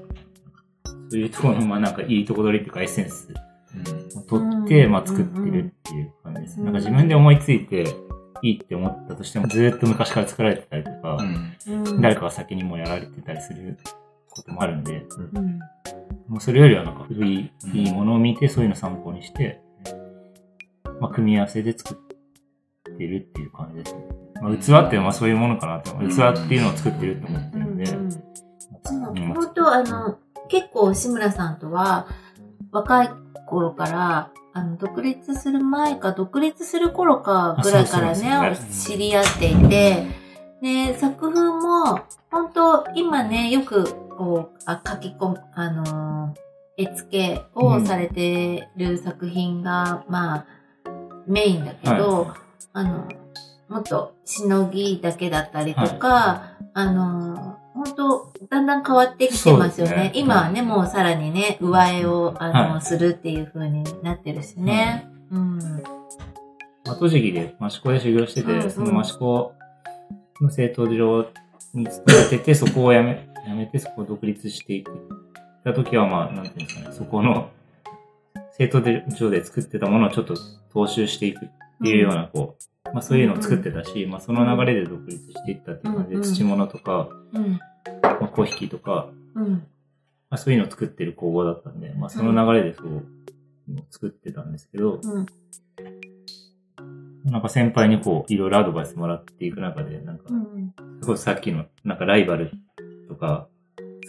[1.12, 3.34] ういうところの、まあなんかいいとこ取りっていうかエッセンス
[3.76, 4.92] うんを取って、うん。
[4.92, 6.60] まあ作ってるっていう感じです。
[6.60, 6.66] うん。
[6.66, 7.86] なんか自分で思いついて、
[8.44, 11.56] いいって思ったとしても、ずーっと昔から作られてたりとか、うん。
[11.68, 12.02] うん。
[12.02, 13.78] 誰かが先にもうやられてたりする
[14.30, 15.60] こともあるんで、うん。
[16.28, 19.62] もうそれよりはなんか古い、いいものを見て、そういうのを参考にして、
[21.00, 24.02] まあ、組み合わせで作ってるっていう感じですね。
[24.42, 27.86] まあ、器ってまあそういうものかなって思う、器っていうのを作ってると思ってるんで、
[28.84, 30.18] 本当あの、
[30.50, 32.08] 結構志村さんとは
[32.72, 33.10] 若い
[33.48, 40.08] 頃から、あの、独立する前か、独立する頃かぐらいからね、そうです知り合っていて、
[40.62, 43.84] で、作風も、本当今ね、よく、
[44.16, 46.44] こう、あ書き込む、あのー
[46.78, 50.46] 絵付けをされてる作品が、まあ、
[51.28, 52.34] メインだけど、
[52.74, 53.08] あの、
[53.70, 59.96] もっとしのぎだけだったりとか、あの、本当だんだん変わってきてますよね。
[59.96, 65.08] ね今はね、もうさらにね、上絵を、あの、はいするっていう風になってるしね。
[65.32, 65.58] うん。
[66.86, 69.54] まあ、栃木で益子で修行してて、うんうんその益子
[70.42, 71.28] の製陶所
[71.74, 74.92] に勤めてて、そこを辞め、辞めてそこを独立していく。
[75.64, 77.50] た時は、まあ、なんていうんですかね、そこの
[78.52, 80.36] 製陶所で作ってたものをちょっと
[80.74, 87.60] 踏襲していくっていうような、こう、まあそういうのを作ってたし、まあその流れで独立していったっていう感じで、土物とか、うん。
[88.02, 89.52] まあ、小引きとか、うん。
[89.52, 89.60] ま
[90.32, 93.06] あそういうのを作ってる工房だったんで、まあその流れでそう、
[93.90, 95.26] 作ってたんですけど、うん。
[97.26, 100.74] なんか先輩にこう、いろいろアドバイスもらっていく中で、なんかう、ん。
[101.02, 102.52] すごいさっきの、なんかライバル
[103.08, 103.48] とか、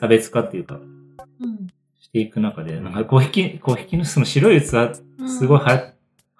[0.01, 1.69] 差別化っていうか、うん。
[2.01, 4.67] していく中で、なんか小引き、小引きのその白い器、
[5.27, 5.94] すごいはや、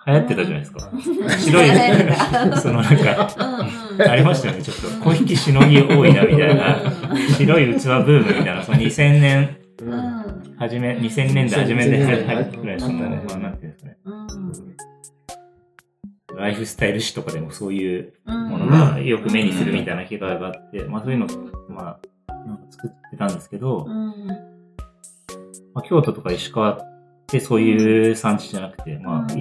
[0.07, 0.91] 流行ってたじゃないですか。
[1.39, 1.71] 白い
[2.61, 3.29] そのなんか。
[4.11, 4.89] ありましたよね、ちょっと。
[5.05, 6.93] 小引きしのぎ多いな、みたいな。
[7.39, 10.55] 白い器ブームみたいな、その2000年、うん。
[10.59, 13.97] 初め、2000年代初めで2000入年代るぐらい、その、うんまあ、なんていうんですかね。
[14.05, 14.27] うん。
[16.37, 18.49] ライフスタイル誌とかでもそういううん。
[18.51, 21.27] ものがよく目にするみたいな機会があって、まあそういうの、
[21.69, 21.97] ま
[22.29, 24.13] あ、なんか作ってたんですけど、うん。
[25.75, 26.79] まあ、京都とか石川っ
[27.27, 29.35] てそういう産地じゃなくて、まあ、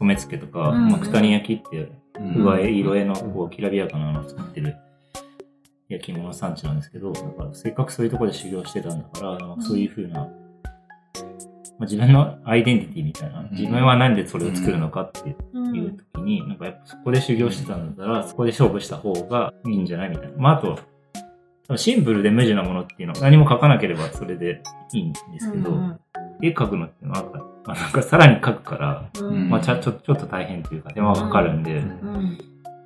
[0.00, 1.78] 染付とか、うんまあ、九谷焼って、
[2.18, 4.76] うん上絵、色絵のこうきらびやかなのを作ってる
[5.88, 10.28] 焼き物産地なんですけど、だからせっかくそういうところで修行してたんだから、なんかそういうふうな、まあ、
[11.84, 15.74] 自分のアイデンティティみたいな、自分はなんでそれを作るのかってうん。
[15.74, 20.36] いう時に、なんかやっぱそこで修行してたんだったら、そこで勝負した方がいいんじゃないみたいな。
[20.36, 20.78] まあ、あと、
[21.76, 26.00] シンプルで無地なものっていうのは何も書かなければそれでいいんですけど、うん
[26.42, 27.22] 絵描くのってのは、
[27.64, 29.48] まあ、なんかさらに描くから、うん。
[29.48, 32.14] まあちょちょちょっと大変というか手間がかかるんで、うん。
[32.14, 32.38] うん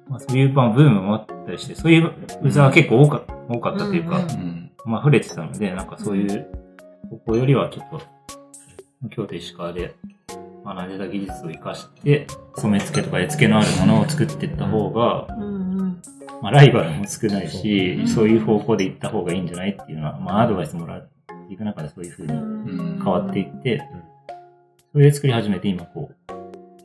[0.08, 2.12] まあ、そういう、まあ、ブームもあったりして、そういう
[2.42, 4.70] 歌は結構多か多かったというか、うんうん。
[4.84, 6.46] まあ触れてたので、なんかそういう、
[7.10, 8.02] ここよりはちょっと、
[9.10, 9.94] 京都石川で
[10.64, 15.26] 学んでた技術を活かして、染付とか絵付けのあるものを作っていった方が、
[16.42, 18.08] まあライバルも少ないし、うん。
[18.08, 21.08] そういう方向で行った方がいいんじゃないっていうのは、まあアドバイスもらっ
[21.48, 23.00] ていく中でそういう風にうん。
[23.02, 23.82] 変わっていって、
[24.94, 26.32] それで作り始めて今こう、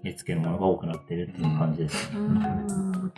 [0.04, 2.10] 絵付けのものが多くなってるっていう感じです。
[2.16, 3.12] うん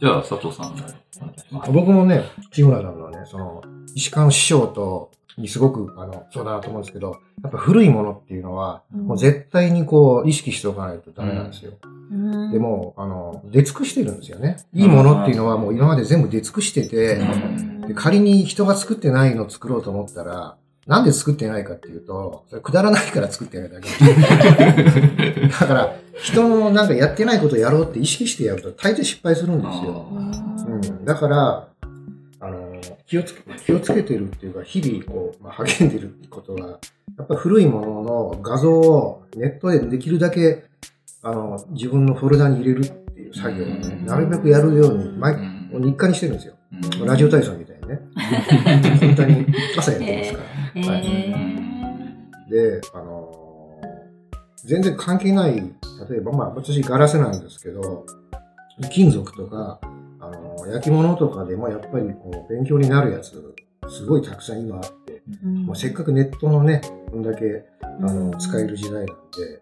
[0.00, 1.70] じゃあ、佐藤さん、お願いします。
[1.70, 2.22] 僕もね、
[2.52, 3.62] 志村さんのね、その、
[3.94, 11.72] 石川の師匠と、にすごく、あの、そうだなと思うんですけど、やっぱ古いものっていうのは、もう絶対にこう、意識しておかないとダメなんですよ。
[11.82, 14.56] うんでも、あの、出尽くしてるんですよね。
[14.72, 20.56] いいものっていうのはもう今まで全部出尽くしてて、うんで仮に人が作ってないのを作ろうと思ったら、
[20.88, 23.88] なんで作ってないかっていうと、それくだらないから作ってないだけ。
[25.46, 30.06] だから、人のなんかやってないことをやろうって意識してやると大抵失敗するんですよ。
[30.66, 31.68] うん、だから、
[32.40, 36.78] あの、気をつけ、気をつけてるっていうか、日々こう、まあ、励んでるってことは、
[37.18, 40.64] やっぱ古いものの画像をネットでできるだけ、
[41.22, 45.36] あの、自分のフォルダに入れるっていう作業をねう、んなるべくやるように、毎、
[45.70, 46.54] 日課にしてるんですよ。
[46.54, 46.58] うん
[47.06, 48.00] ラジオ体操みたいにね。
[49.00, 50.44] 本当に朝やってますから。
[50.74, 53.38] えはいーで、あのー
[54.64, 55.54] 全然関係ない、
[56.10, 58.04] 例えば、まあ、私ガラスなんですけど、
[58.90, 59.78] 金属とか、
[60.20, 63.32] あのー焼き物とかでもやっぱりこう、勉強になるやつ、
[63.88, 66.80] すごいたくさん今あって、うんもうせっかくネットのね、
[67.10, 69.12] こんだけ、あの、使える時代なんで、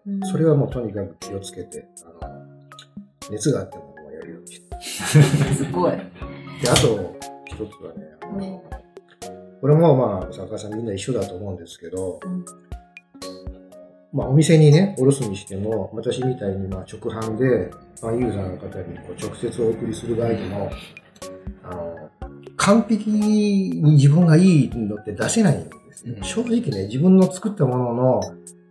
[0.07, 1.87] うんそれはもうとにかく気をつけて、
[2.21, 2.33] あの、
[3.31, 4.77] 熱があってもやるようにして。
[5.53, 5.91] すごい。
[5.91, 7.16] で、あと、
[7.57, 8.61] 一つはね、
[9.61, 12.45] これもまあ、作家さんみんな一緒だと思うんですけど、うん。
[14.13, 20.71] まあ、お店にね、おろすにしても、私みたいにまあ直販で、ファンユーザーの方にこう直接お送りする場合でも、
[21.63, 22.09] あの、
[22.57, 26.13] 完璧に自分がいいのって出せないんですよ。
[26.15, 26.23] うん。
[26.23, 28.21] 正直ね、自分の作ったものの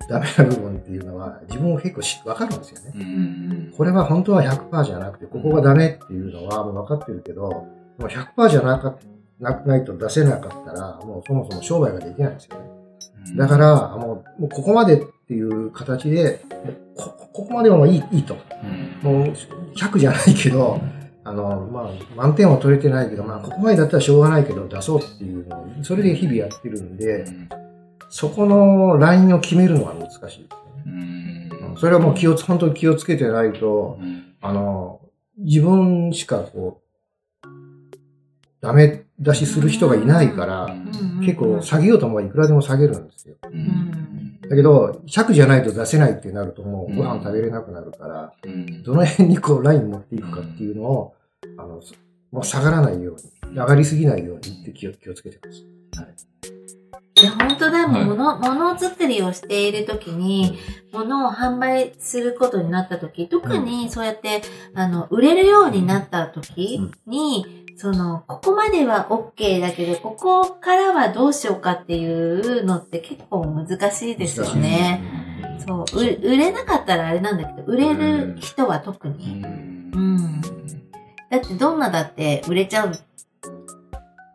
[0.08, 2.92] ダメな部分っていうのは、自分も結構しわかるんですよね。
[2.94, 7.66] うんこれは本当は100%じゃなくて、ここがダメっていうのはもう分かってるけど、
[7.98, 8.96] もう100%じゃなか
[9.40, 12.76] なないと出せなかったら、もうそもそも商売ができないんですよね。
[13.36, 16.40] だから、もう、もうここまでっていう形で、
[16.96, 18.36] こここまではもういいいいと。
[19.04, 19.18] うん。
[19.18, 19.32] もう
[19.74, 20.80] 100じゃないけど、
[21.24, 27.26] あの、まあ、満点は取れてないけど、まあ、ここまでだったらしょうがないけど出そうっていうのを、それで日々やってるんで、
[28.08, 30.44] そこのラインを決めるのは難しいですよ
[30.86, 31.50] ね。
[31.62, 31.76] うん。
[31.76, 34.34] それはもう気をつ、本当に気をつけてないと、うん。
[34.40, 35.00] あの、
[35.38, 36.85] 自分しかこう、
[38.60, 40.74] ダメ出しする人がいないから、
[41.20, 43.36] 結構下げようと思えばいくらでも下げるんですよ。
[43.42, 44.40] うん。
[44.48, 48.82] だけど、100じゃないと出せないってなるともうご飯食べれなくなるから、うん。
[48.82, 51.14] どの辺にこうライン持っていくかっていうのを、
[51.58, 51.80] あの、
[52.32, 55.60] もう下がらないように、上がりすぎないようにって気を気をつけてます。
[55.60, 57.24] い。
[57.24, 58.04] や、本当だ、はい。
[58.04, 60.58] もの、ものづくりをしているときに、
[60.92, 64.42] 物を販売することになったとき、特にそうやって、
[64.74, 75.02] あの、売れるようになったときに、その、ここまでは OK だけど、ここからはどうしようかっていうのって結構難しいですよね。
[75.66, 79.42] そう、う売れなかったらあれなんだけど、売れる人は特うに。
[79.42, 80.40] んうん。
[81.30, 82.92] だってどんなだって売れちゃう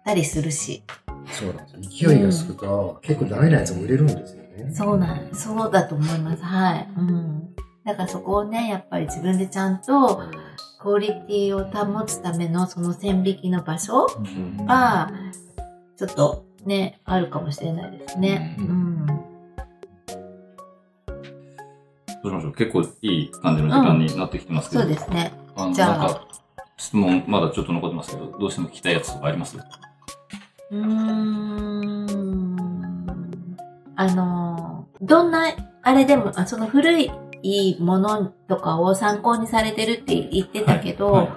[0.05, 0.83] たりするし。
[1.31, 1.89] そうなんです。
[1.89, 4.71] 勢いがつくと、結構ダメなやつも売れるんですよね。
[4.73, 6.43] そうなん、そうだと思います。
[6.43, 6.87] はい。
[6.95, 7.55] うん。
[7.85, 10.21] だからそこをね、やっぱり自分でちゃんと、
[10.81, 14.07] クオリティを保つためのその線引きの場所
[14.65, 15.11] が、
[15.95, 18.55] ちょっとね、あるかもしれないですね。
[18.59, 19.05] ううんん。
[19.05, 19.13] ど
[22.25, 22.53] うしましょう？
[22.53, 24.81] 結構いい感じの時間になってきてますけど。
[24.81, 25.31] そうですね。
[25.73, 26.27] じゃあ
[26.77, 29.57] 質問まだちょっと残ってますけど、どうしても聞きたいやつとかあります？
[29.57, 32.47] うーん。
[33.95, 35.43] あの、どんな、
[35.83, 37.11] あれでも、あその古い
[37.79, 41.29] ものとかを参考にされてるって言ってたけど、はい。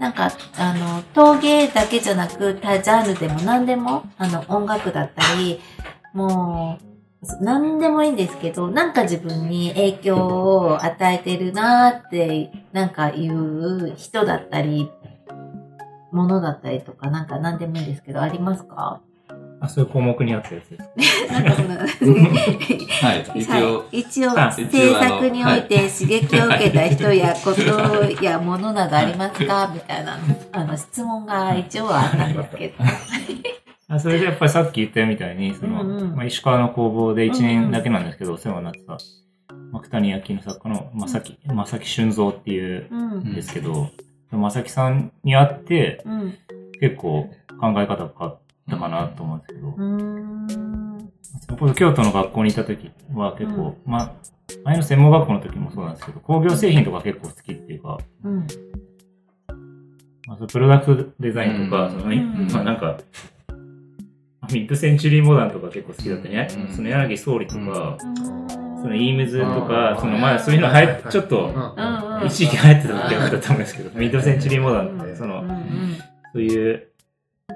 [0.00, 5.60] なんか、あの、陶芸だけじゃなく、他ジャンルでも何でも、あの、音楽だったり、
[6.12, 14.90] もう、何でもいいんですけど、なんか自分に影響を与えてるなーって、なんかいう人だったり、
[16.10, 19.00] ものだったりとか、なんか何でもいいんですけど、ありますか？
[19.62, 21.26] あ、そういう項目にあったやつです。
[21.32, 23.40] なんかその、 はい。
[23.40, 29.70] 一応、はい、一応、あ制作において刺激を受けた人やことやものなどありますか？
[29.72, 30.18] みたいな、
[30.50, 32.74] あの、質問が一応はあったんですけど。
[33.94, 38.98] あそれでやっぱりさっき言ったみたいに、その、うんうんまあ、石川の工房で1年だけなんですけど、お世話になってた、
[39.70, 43.18] 幕谷焼の作家の正木、正木俊三っていううん。
[43.20, 43.90] んですけど、
[44.32, 46.34] 正木さんに会って、うん。
[46.80, 51.12] 結構考え方が変わったかなと思うんですけど、うーん。
[51.40, 54.12] それこそ京都の学校にいた時は結構、まあ、
[54.64, 58.46] 前の専門学校の時もそうなんですけど、工業製品とか結構好きっていうか、うん。
[60.26, 61.90] まあ、そのプロダクトデザインとか、うん。
[61.90, 62.46] その、ん。
[62.52, 62.98] まあなんか、
[64.52, 66.48] ミッドセンチュリーモダンとか結構好きだったね。
[66.68, 66.76] うん。
[66.76, 67.96] その柳総理とか、
[68.82, 70.00] そのイームズとあか、ー。
[70.00, 72.20] そのまあそういうの流行っちょっと、うん。
[72.20, 72.26] うん。
[72.26, 75.98] 一時期流行ってた時だったと思うんですけど、ミッドセンチュリーモダンって、その、うん。
[76.32, 76.91] そういう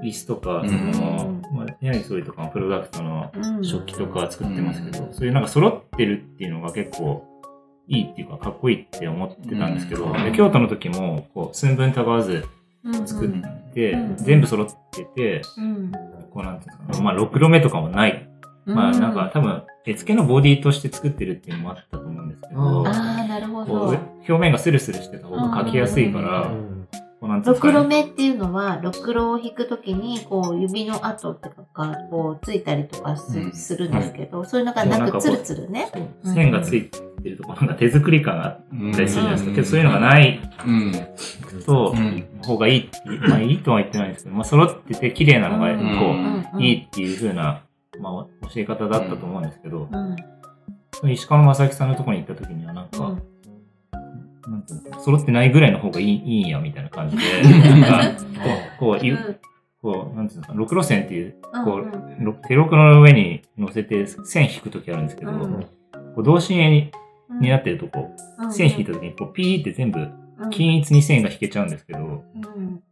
[0.03, 3.65] 椅子とか、うんその、まあ、柳総理とかのプロダクトのうん。
[3.65, 7.25] 食器とか作ってますけど、そういうなんか揃ってるっていうのが結構
[7.89, 12.47] いいっていうかかっこいいって思ってたんですけど、うんで京都の時もこう寸分たがわず
[12.85, 13.31] うん作っ
[13.75, 15.93] て、うん全部揃ってて、うん。
[16.31, 18.29] こうなんていうんですかね、まあ、ろくろ目とかもない。
[18.67, 22.85] まあ、なんか、多分、絵付けのボディとして作ってるっていうのもあったと思うんですけど。
[24.29, 26.51] 表面がスルスルしてた方が描きやすいから、
[27.29, 28.05] なんていうんろくろですかね。
[28.05, 33.53] 目っていうのは、ろくろを引くときに、こう、指の跡とかが、こう、ついたりとかす,、うん。
[33.53, 35.91] するんですけど、そういうのがなく、つるつるね。
[36.25, 39.51] 線がついてるところが手作り感があったりするじゃないですか。
[39.51, 39.55] うん。
[39.57, 40.41] けどそういうのがない。
[40.67, 40.93] うん。
[41.65, 42.25] とう、ん。
[42.43, 42.81] 方がいい。
[42.81, 45.79] っていう、まあいいとは言ってないんですけど、まあ揃ってて綺麗なのが、うん。
[45.79, 45.85] こ
[46.55, 47.63] うんう、いいっていう風な、
[48.01, 49.89] まあ教え方だったと思うんですけど、
[51.05, 53.23] 石川の正樹さんのところに行った時にはなんか、うん
[54.49, 58.25] なんていうの揃ってないぐらいの方がいいいいんや、みたいな感じで、 なんか
[58.79, 59.17] こう、こう、ゆ
[59.83, 65.63] こう、なんていうのかな、六路線っていう、こう、ろ手ろくろの上に乗せて線引くときあるんですけど、うん。
[66.15, 66.91] こう同心円に
[67.29, 67.41] うん。
[67.41, 68.11] になってるとこ
[68.49, 70.51] う、線引いたときに、こう、ピーって全部、うん。
[70.51, 72.25] 均一に線が引けちゃうんですけど、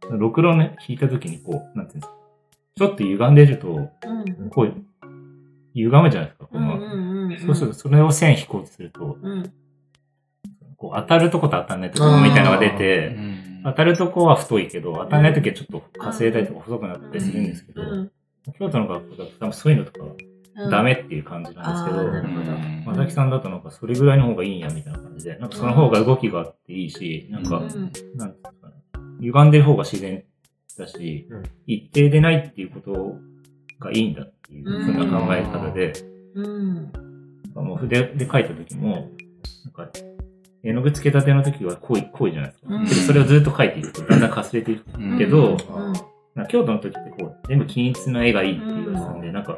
[0.09, 0.19] うん。
[0.19, 2.13] ろくろね、引いたときに、こう、なんていうんですか、
[2.77, 4.49] ちょっと歪んでると、うん。
[4.49, 4.73] こう、
[5.73, 9.51] 歪むじゃないですか、こうんの、そうすると、それを線引こうとすると、うん
[10.77, 13.61] こう、当たるとこと当たんないとこみたいなのが出うて、ん。
[13.63, 18.11] 当たるとこは太いけど、当たんないときはちょっと稼いだりとか細くなったりするんですけど、うん。
[18.59, 27.67] 京都の学校だと多分そういうのとかうんダメっていう感じなんですけど、まさきさんだとなんかそれぐらいの方がいいんやみたいな感じで、なんかその方が動きがあっていいし、なんか、うん。
[27.67, 28.73] なんていうかね、
[29.19, 30.23] 歪んでる方が自然
[30.77, 31.43] だし、うん。
[31.67, 33.17] 一定でないっていうこと
[33.79, 35.93] がいいんだっていうふうな考え方で、
[36.35, 36.91] うん。
[37.53, 39.09] もう筆で描いた時も、
[39.65, 39.89] なんか、
[40.65, 42.73] 絵の具つけたての時は濃い、濃いじゃないですか。
[42.73, 42.87] うん。
[42.87, 45.17] けどそれをずっと描いていくとだんだんかすれていくうん。
[45.17, 45.57] けど、
[46.49, 49.21] 京都の時ってこう、全部均一な絵がいいっていうやつなん。
[49.21, 49.57] で、なんか、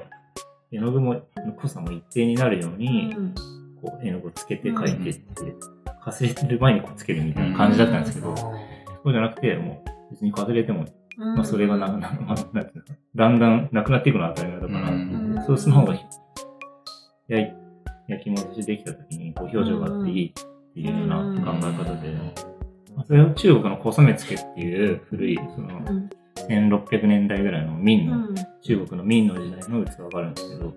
[0.71, 1.21] 絵の具も、
[1.59, 3.35] 濃さも一定になるように、うん。
[3.81, 5.55] こう、絵の具をつけて描いてって、
[6.03, 8.53] かすれてる前にこうつけるみたいな感じだったんですけど、そ
[9.05, 10.85] うじゃなくて、もう、別にかすれても、
[11.17, 15.43] まあ、それがな、な、まあ、なんていうのだんだんなくなっていくのは当たり前だから、うん。
[15.47, 15.95] そうする方が、
[18.07, 20.33] 焼き戻しできた時に、こう、表情があっていい
[20.79, 22.11] いうような考え方で、
[22.95, 26.09] まあ、それを中国の小染付っていう古い、その、うん。
[26.49, 28.35] 1600年代ぐらいの明の、うん。
[28.61, 30.73] 中国の明の時代の器があるんですけど、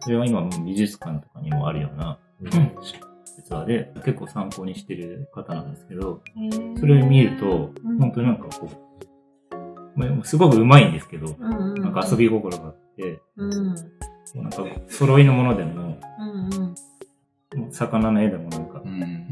[0.00, 6.22] それは今美術館とかにもあるような器で、結構参考にしてる方なんですけど、
[6.78, 8.68] それを見るとうん、本当になんかこ
[9.96, 13.74] う、まあすごくうまいんですけど、なんか遊び心があって、うん。
[14.34, 15.98] なんか揃いのものでも、
[17.70, 18.71] 魚の絵でもなんかう、ん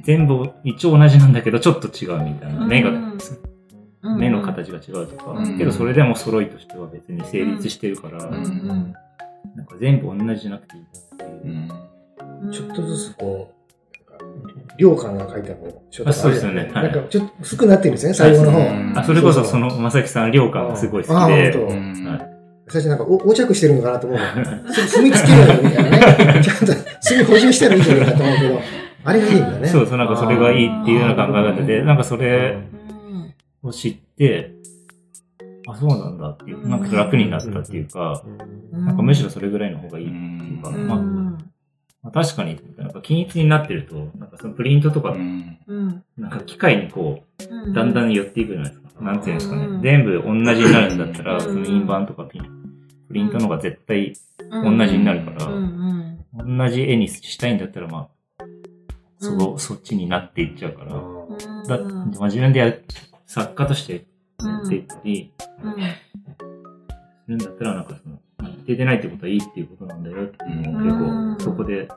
[0.04, 2.66] 全部一応同じなんだけど、ちょっと違うみたいな。
[2.66, 3.18] 目が、うん
[4.02, 4.18] うん。
[4.18, 5.58] 目の形が違うとか、うん。
[5.58, 10.86] けどそれでも揃いとしては別に成立してるから、なんか全部同じじゃなくていいっ
[11.16, 11.70] ていう。
[12.44, 12.48] う。
[12.48, 12.50] ん。
[12.50, 13.52] ちょっとずつこ
[14.12, 16.70] う、なんか、量感が書いてあるちょっとあそうですよね。
[16.72, 16.84] はい。
[16.84, 18.58] なんかちょっと薄くなってるんですね、最後の方。
[18.58, 18.92] うん。
[18.96, 21.52] あ、それこそその、まさきさん、量感がすごい好あきで、
[22.70, 24.18] 最初なんかお横着してるのかなと思う。
[24.88, 26.40] 墨つ けろよみたいなね。
[26.42, 28.60] ちゃんと墨補充したらいいんじゃないかと思うけど、
[29.04, 29.68] あれがいいんだね。
[29.68, 32.58] そうそう、なんかそれがいいっていうような考え方で、なんかそれ
[33.62, 34.54] を知って、
[35.66, 38.22] あ、そうなんだっていう、なんか楽になったっていうか、
[38.72, 38.86] うん。
[38.86, 40.86] なんかむしろそれぐらいの方がいいっていうか、うん。
[40.86, 41.38] まあ、ま
[42.08, 45.14] あ確かに、なんか均一になってると、なんかそのプリントとか
[46.16, 47.94] なんか機械にこう、だん。
[47.94, 49.02] だんん寄っていくじゃないですか。
[49.02, 49.80] なんていうんですかうん。
[49.80, 49.80] ね。
[49.82, 51.40] 全部同じになるんだったら、うん。
[51.40, 52.42] その印版とかピン
[53.08, 54.14] プリントの方が絶対
[54.50, 55.46] 同同じになるから
[56.44, 58.08] 同じ絵にしたいんだったら、まあ、
[59.20, 60.96] そこ、うそっちになっていっちゃうから。
[60.96, 61.78] うんだ
[62.18, 62.84] まあ、自分でやる、
[63.26, 64.06] 作家として
[64.42, 68.18] やっていったり、うんするんだったら、なんかその、
[68.70, 71.88] けてないってことはいいっていうことなんだよっていうのをうん結構そこで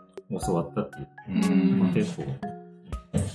[0.45, 1.89] 教わったっていう。
[1.89, 2.23] う結構。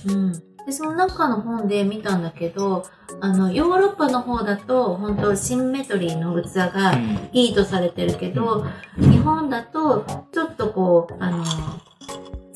[0.07, 0.33] うん。
[0.65, 2.85] で、その中の本で見たんだけど、
[3.21, 6.93] あの、ヨーロッパの方だと、本当シンメトリーの器が
[7.31, 8.65] いいとされてるけど、
[8.97, 11.43] 日本だと、ちょっとこう、あの、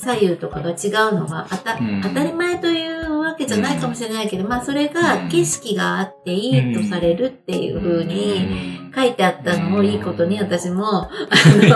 [0.04, 0.74] 左右とかが違
[1.10, 2.02] うのが当た,、うん。
[2.02, 11.10] 当たり前というわけじゃないかもしれないけど、まあそれうんが景色があっていいとされるっていう風に書いてあったのをいいことに私も、あ
[11.56, 11.70] の、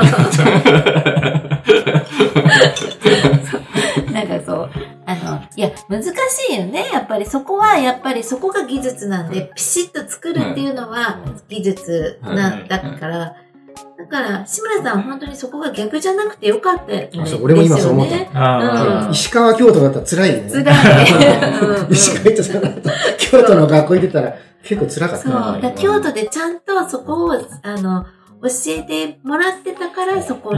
[4.12, 4.70] なんかそう、
[5.06, 6.12] あの、いや、難し
[6.52, 6.90] いよね。
[6.92, 12.68] やっぱりそこは、やっぱりそこが技術なんで、ピシッと作るっていうのは技術な、はい。
[12.68, 13.36] だから、だ
[14.08, 17.10] から、志村さんは本当にそこが逆じゃなくてよかったよね。
[17.20, 20.52] あそう俺も今そう思ったうん石川、京都だったら辛いよね。
[20.52, 21.62] 辛い。
[21.62, 22.62] うんうん石川行ってさ、
[23.18, 24.34] 京都の学校行ってたら
[24.64, 25.62] 結構辛かったそう。
[25.62, 27.34] だ京都でちゃんとそこを、
[27.64, 28.06] あの、
[28.42, 30.52] 教えてもらってたから、そこ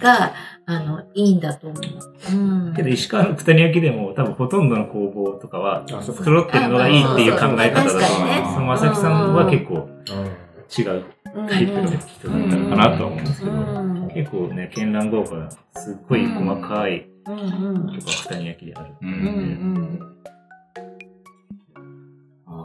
[0.00, 0.32] が、
[0.68, 2.34] あの、いいんだと思う。
[2.34, 2.74] うん。
[2.74, 8.54] けど石川の九谷焼でも多分ほとんどの工房とかは揃ってるのがいいっていう考え方だと思う。
[8.54, 10.45] その正木さんは結構うん
[10.78, 11.04] 違う
[11.34, 17.38] うんタイプの人だったのかなとは思うんですけど、うん結構ね、絢爛豪華な、すっごい細かいとか
[18.06, 18.94] 九谷焼である。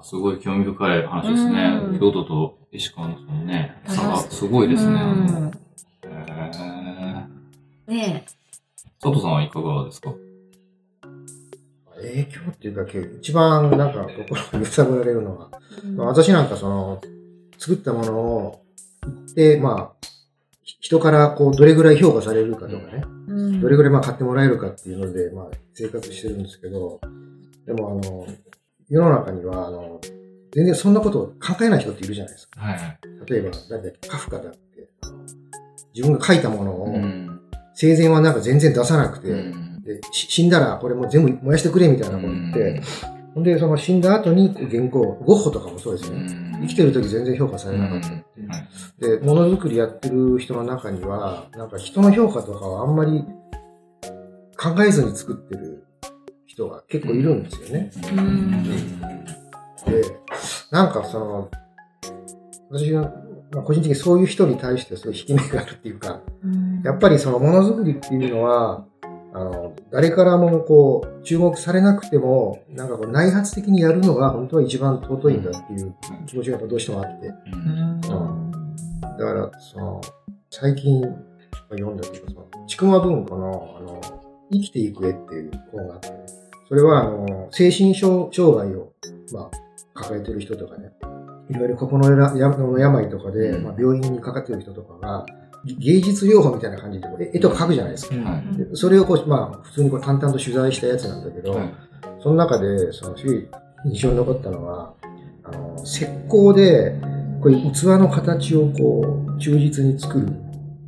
[0.04, 1.80] すごい興味深い話ですね。
[1.84, 2.00] うん。
[2.00, 4.94] 京都と石川のそのね、差がすごいですね。
[4.94, 5.52] うん。
[6.08, 7.92] へー。
[7.92, 8.26] ね
[9.02, 10.14] 佐藤さんはいかがですか？
[11.98, 15.52] 影響っていうか、一番なんか心を揺さぶられるのは、
[15.84, 15.88] え。
[15.88, 17.02] まあ私なんかその、
[17.62, 18.66] 作ったものを、
[19.36, 20.08] で、まあ、
[20.64, 27.00] ひ人からこう、どれぐらい評価されるかとかね、うんどれぐらいまあ買ってもらえるかっていうので、まあ、生活してるんですけど、
[27.68, 28.26] でもあの、
[28.90, 30.02] 世の中には、あの、
[30.52, 32.62] 全然そんなことを考えない人っているじゃないですか。
[32.62, 33.00] はい。
[33.30, 35.20] 例えば、だってカフカだって、あの
[35.94, 37.42] 自分が書いたものを、ん。
[37.76, 42.82] 生前はなんか全然出さなくて、うんでし死んだらこれもう全部燃やしてくれみたいなこと言って、
[43.38, 46.60] で、その死んだ後に原稿、ゴッホとかもそうですね。
[46.62, 48.50] 生きてる時全然評価されなかったっていう。
[48.50, 48.68] はい
[49.00, 53.26] で、ものづくりやってる人の中には、なんか人の評価とかはあんまり
[54.58, 55.88] 考えずに作ってる
[56.46, 57.92] 人が結構いるんですよね。
[58.12, 60.04] うんで、
[60.70, 61.50] なんかその、
[62.70, 63.12] 私は、
[63.52, 68.86] まあ、個人的にそういう人に対してすごい引き目があるっていうか、うんやっぱりそのものづくりっていうのは、
[69.34, 77.28] あの、誰からもこう、注目されなくても、なんかこう内発的にやるのが本当は一番尊いんだっていう気持ちがやっぱどうしてもあって。
[77.28, 78.02] うん。
[78.02, 80.02] だから、その、
[80.50, 81.02] 最近
[81.70, 84.02] 読んだというか、その、ちくま文庫の、あの、
[84.52, 86.10] 生きていく絵っていう本があって、
[86.68, 88.92] それは、あの、精神障障害を、
[89.34, 89.50] ま
[89.94, 90.92] あ、抱えてる人とかね、
[91.50, 93.64] いわゆる心のやの病とかで、うん。
[93.64, 95.26] まあ、病院にかかってる人とかが、
[95.66, 98.16] 芸術療法みたいな感じで絵絵とか描くじゃないですか。
[98.16, 98.58] はい。
[98.58, 101.74] でそれをこう、まあ、普通にこう淡々と取材したやつなんだけど、はい
[102.22, 103.48] その中で、その、すごい
[103.86, 104.94] 印象に残ったのは、
[105.44, 106.96] あの、石膏で、
[107.42, 110.28] こういう器の形をこう、忠実に作る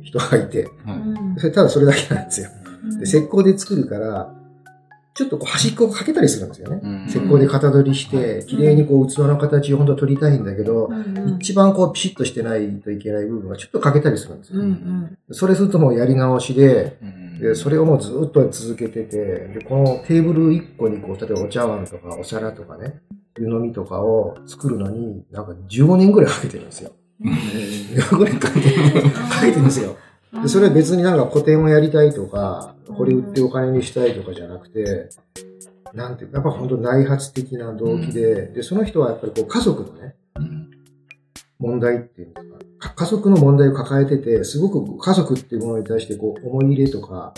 [0.02, 0.94] 人がいて、は
[1.36, 1.40] い。
[1.40, 2.50] それただそれだけなんですよ。
[2.98, 4.32] で、石膏で作るから、
[5.14, 6.80] ちょっとこう端っこをかけたりするんですよね。
[6.82, 10.90] うん石膏で型取りして、綺麗にこう器の形を本当は取りたいんだけど、
[11.38, 14.62] 一番こうピシッとしてないといけない部分がちょっと欠けたりするんですうよ。
[14.64, 19.16] んそれするともうやり直しで、うんで、それをもうずっと続けてて、
[19.54, 23.00] で、このテーブル1個にこう、例えばお茶碗とかお皿とかね、
[23.38, 26.92] 湯飲みとかを作るのに、なんか15年ぐらいかけてるんですよ。
[27.22, 29.96] 15年かけてる、 かけてるんですよ。
[30.42, 35.08] で、それは別になんか個展をやりたいとか、これ売ってお金にしたいとかじゃなくて、
[35.92, 40.70] なんていうか、やっぱ本当内発的な動機で、で、その人はやっぱりこう家族のね、うん。
[41.60, 47.32] 問題っていうか家族の問題を抱えてて、すごく家族っていうものに対してこう思い入れとか、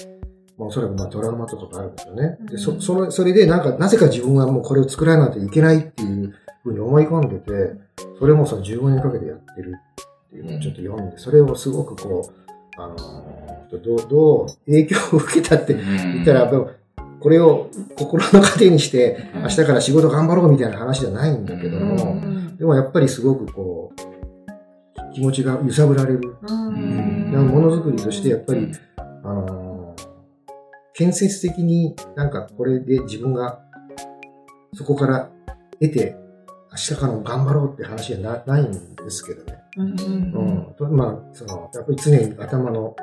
[0.58, 2.38] まあおそらくまあトラウマとかがあるんですよね。
[2.50, 7.74] で、そ、それ、それでなんか、なぜか自分はもうこれを作らないといけないっていうふうに思い込んでて、
[8.18, 9.74] それもその15年かけてやってる
[10.28, 12.45] っていうのをちょっと読んで、それをすごくこう、
[12.78, 13.36] あのー
[13.78, 16.72] どう、どう影響を受けたって言ったら、やっぱ
[17.20, 22.20] これを心の糧にして、明日から仕事頑張ろうみたいな話じゃないんだけども、
[22.56, 26.36] でもやっぱりすごくこう、気持ちが揺さぶられる。
[26.52, 27.30] ん。
[27.32, 29.02] でもものづくりとしてやっぱり、あ
[29.32, 29.66] のー
[30.98, 33.60] 建設的になんかこれで自分が
[34.72, 35.28] そこから
[35.78, 36.16] 得て、
[36.70, 39.58] 明日からも頑張ろうって話じゃなないんですけどね。
[39.76, 40.74] うん。
[40.78, 42.96] とまあ、その、やっぱり常に頭の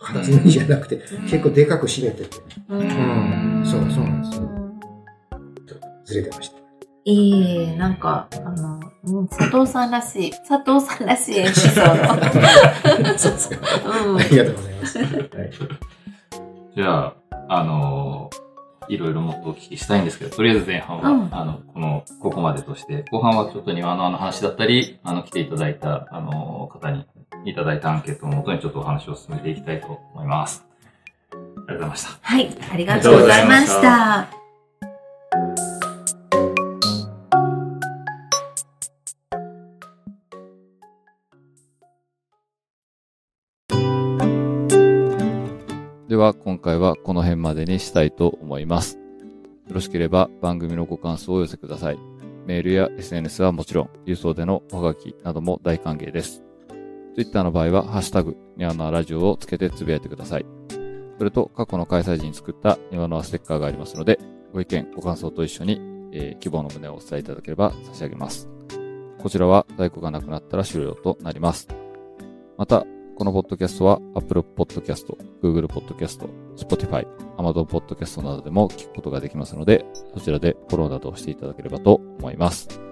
[0.00, 2.36] 片隅にじゃなくて、結構でかく締めてて、
[2.68, 4.50] うんそうそうなんですよ
[6.04, 6.56] ずれてました。
[7.04, 13.56] いい、なんか、あの、うん佐藤さんらしい、佐藤さんらしいエピソー そうですか。
[13.84, 14.10] ド。
[14.10, 14.22] うんあ。
[14.24, 14.98] りがとうございます。
[14.98, 15.10] はい
[16.76, 17.14] じゃあ、
[17.48, 18.49] あのー
[18.90, 27.04] いろいろもっとお聞きしたいんですけど、とりあえず前半は、うんあの、この、ここまでとして、後半はちょっと庭のあの話だったり、あの、来ていただいた、あのー方に
[27.44, 30.64] いただいたアンケートをもとにちょっとお話を進めていきたいと思います。
[31.32, 32.18] ありがとうございました。
[32.22, 34.39] はい、ありがとうございました。
[46.20, 48.98] は今回はこの辺までにしたいと思います。
[49.68, 51.98] よろしければ番組のご感想をお寄せください。
[52.46, 56.42] メールや SNS はもちろん、郵送でのおはがきなども大歓迎です。
[57.14, 60.44] Twitter の場合は、ハッシュタグ、ニワノアラジオをつけてつぶやいてください。
[61.16, 64.18] それと、過去の開催時に作ったニワノアステッカーがありますので、
[64.52, 65.80] ご意見、ご感想と一緒に、
[66.12, 68.48] えー希望の旨をお伝えいただければ差し上げます。
[69.18, 71.68] こちらは在庫がなくなったら終了となります。
[72.56, 72.84] また、
[73.20, 77.06] このポッドキャストは Apple Podcast、Google Podcast、Spotify、
[77.36, 82.89] Amazon Podcast などでも聞くことができますので、そちらでフォローなどをしていただければと思います。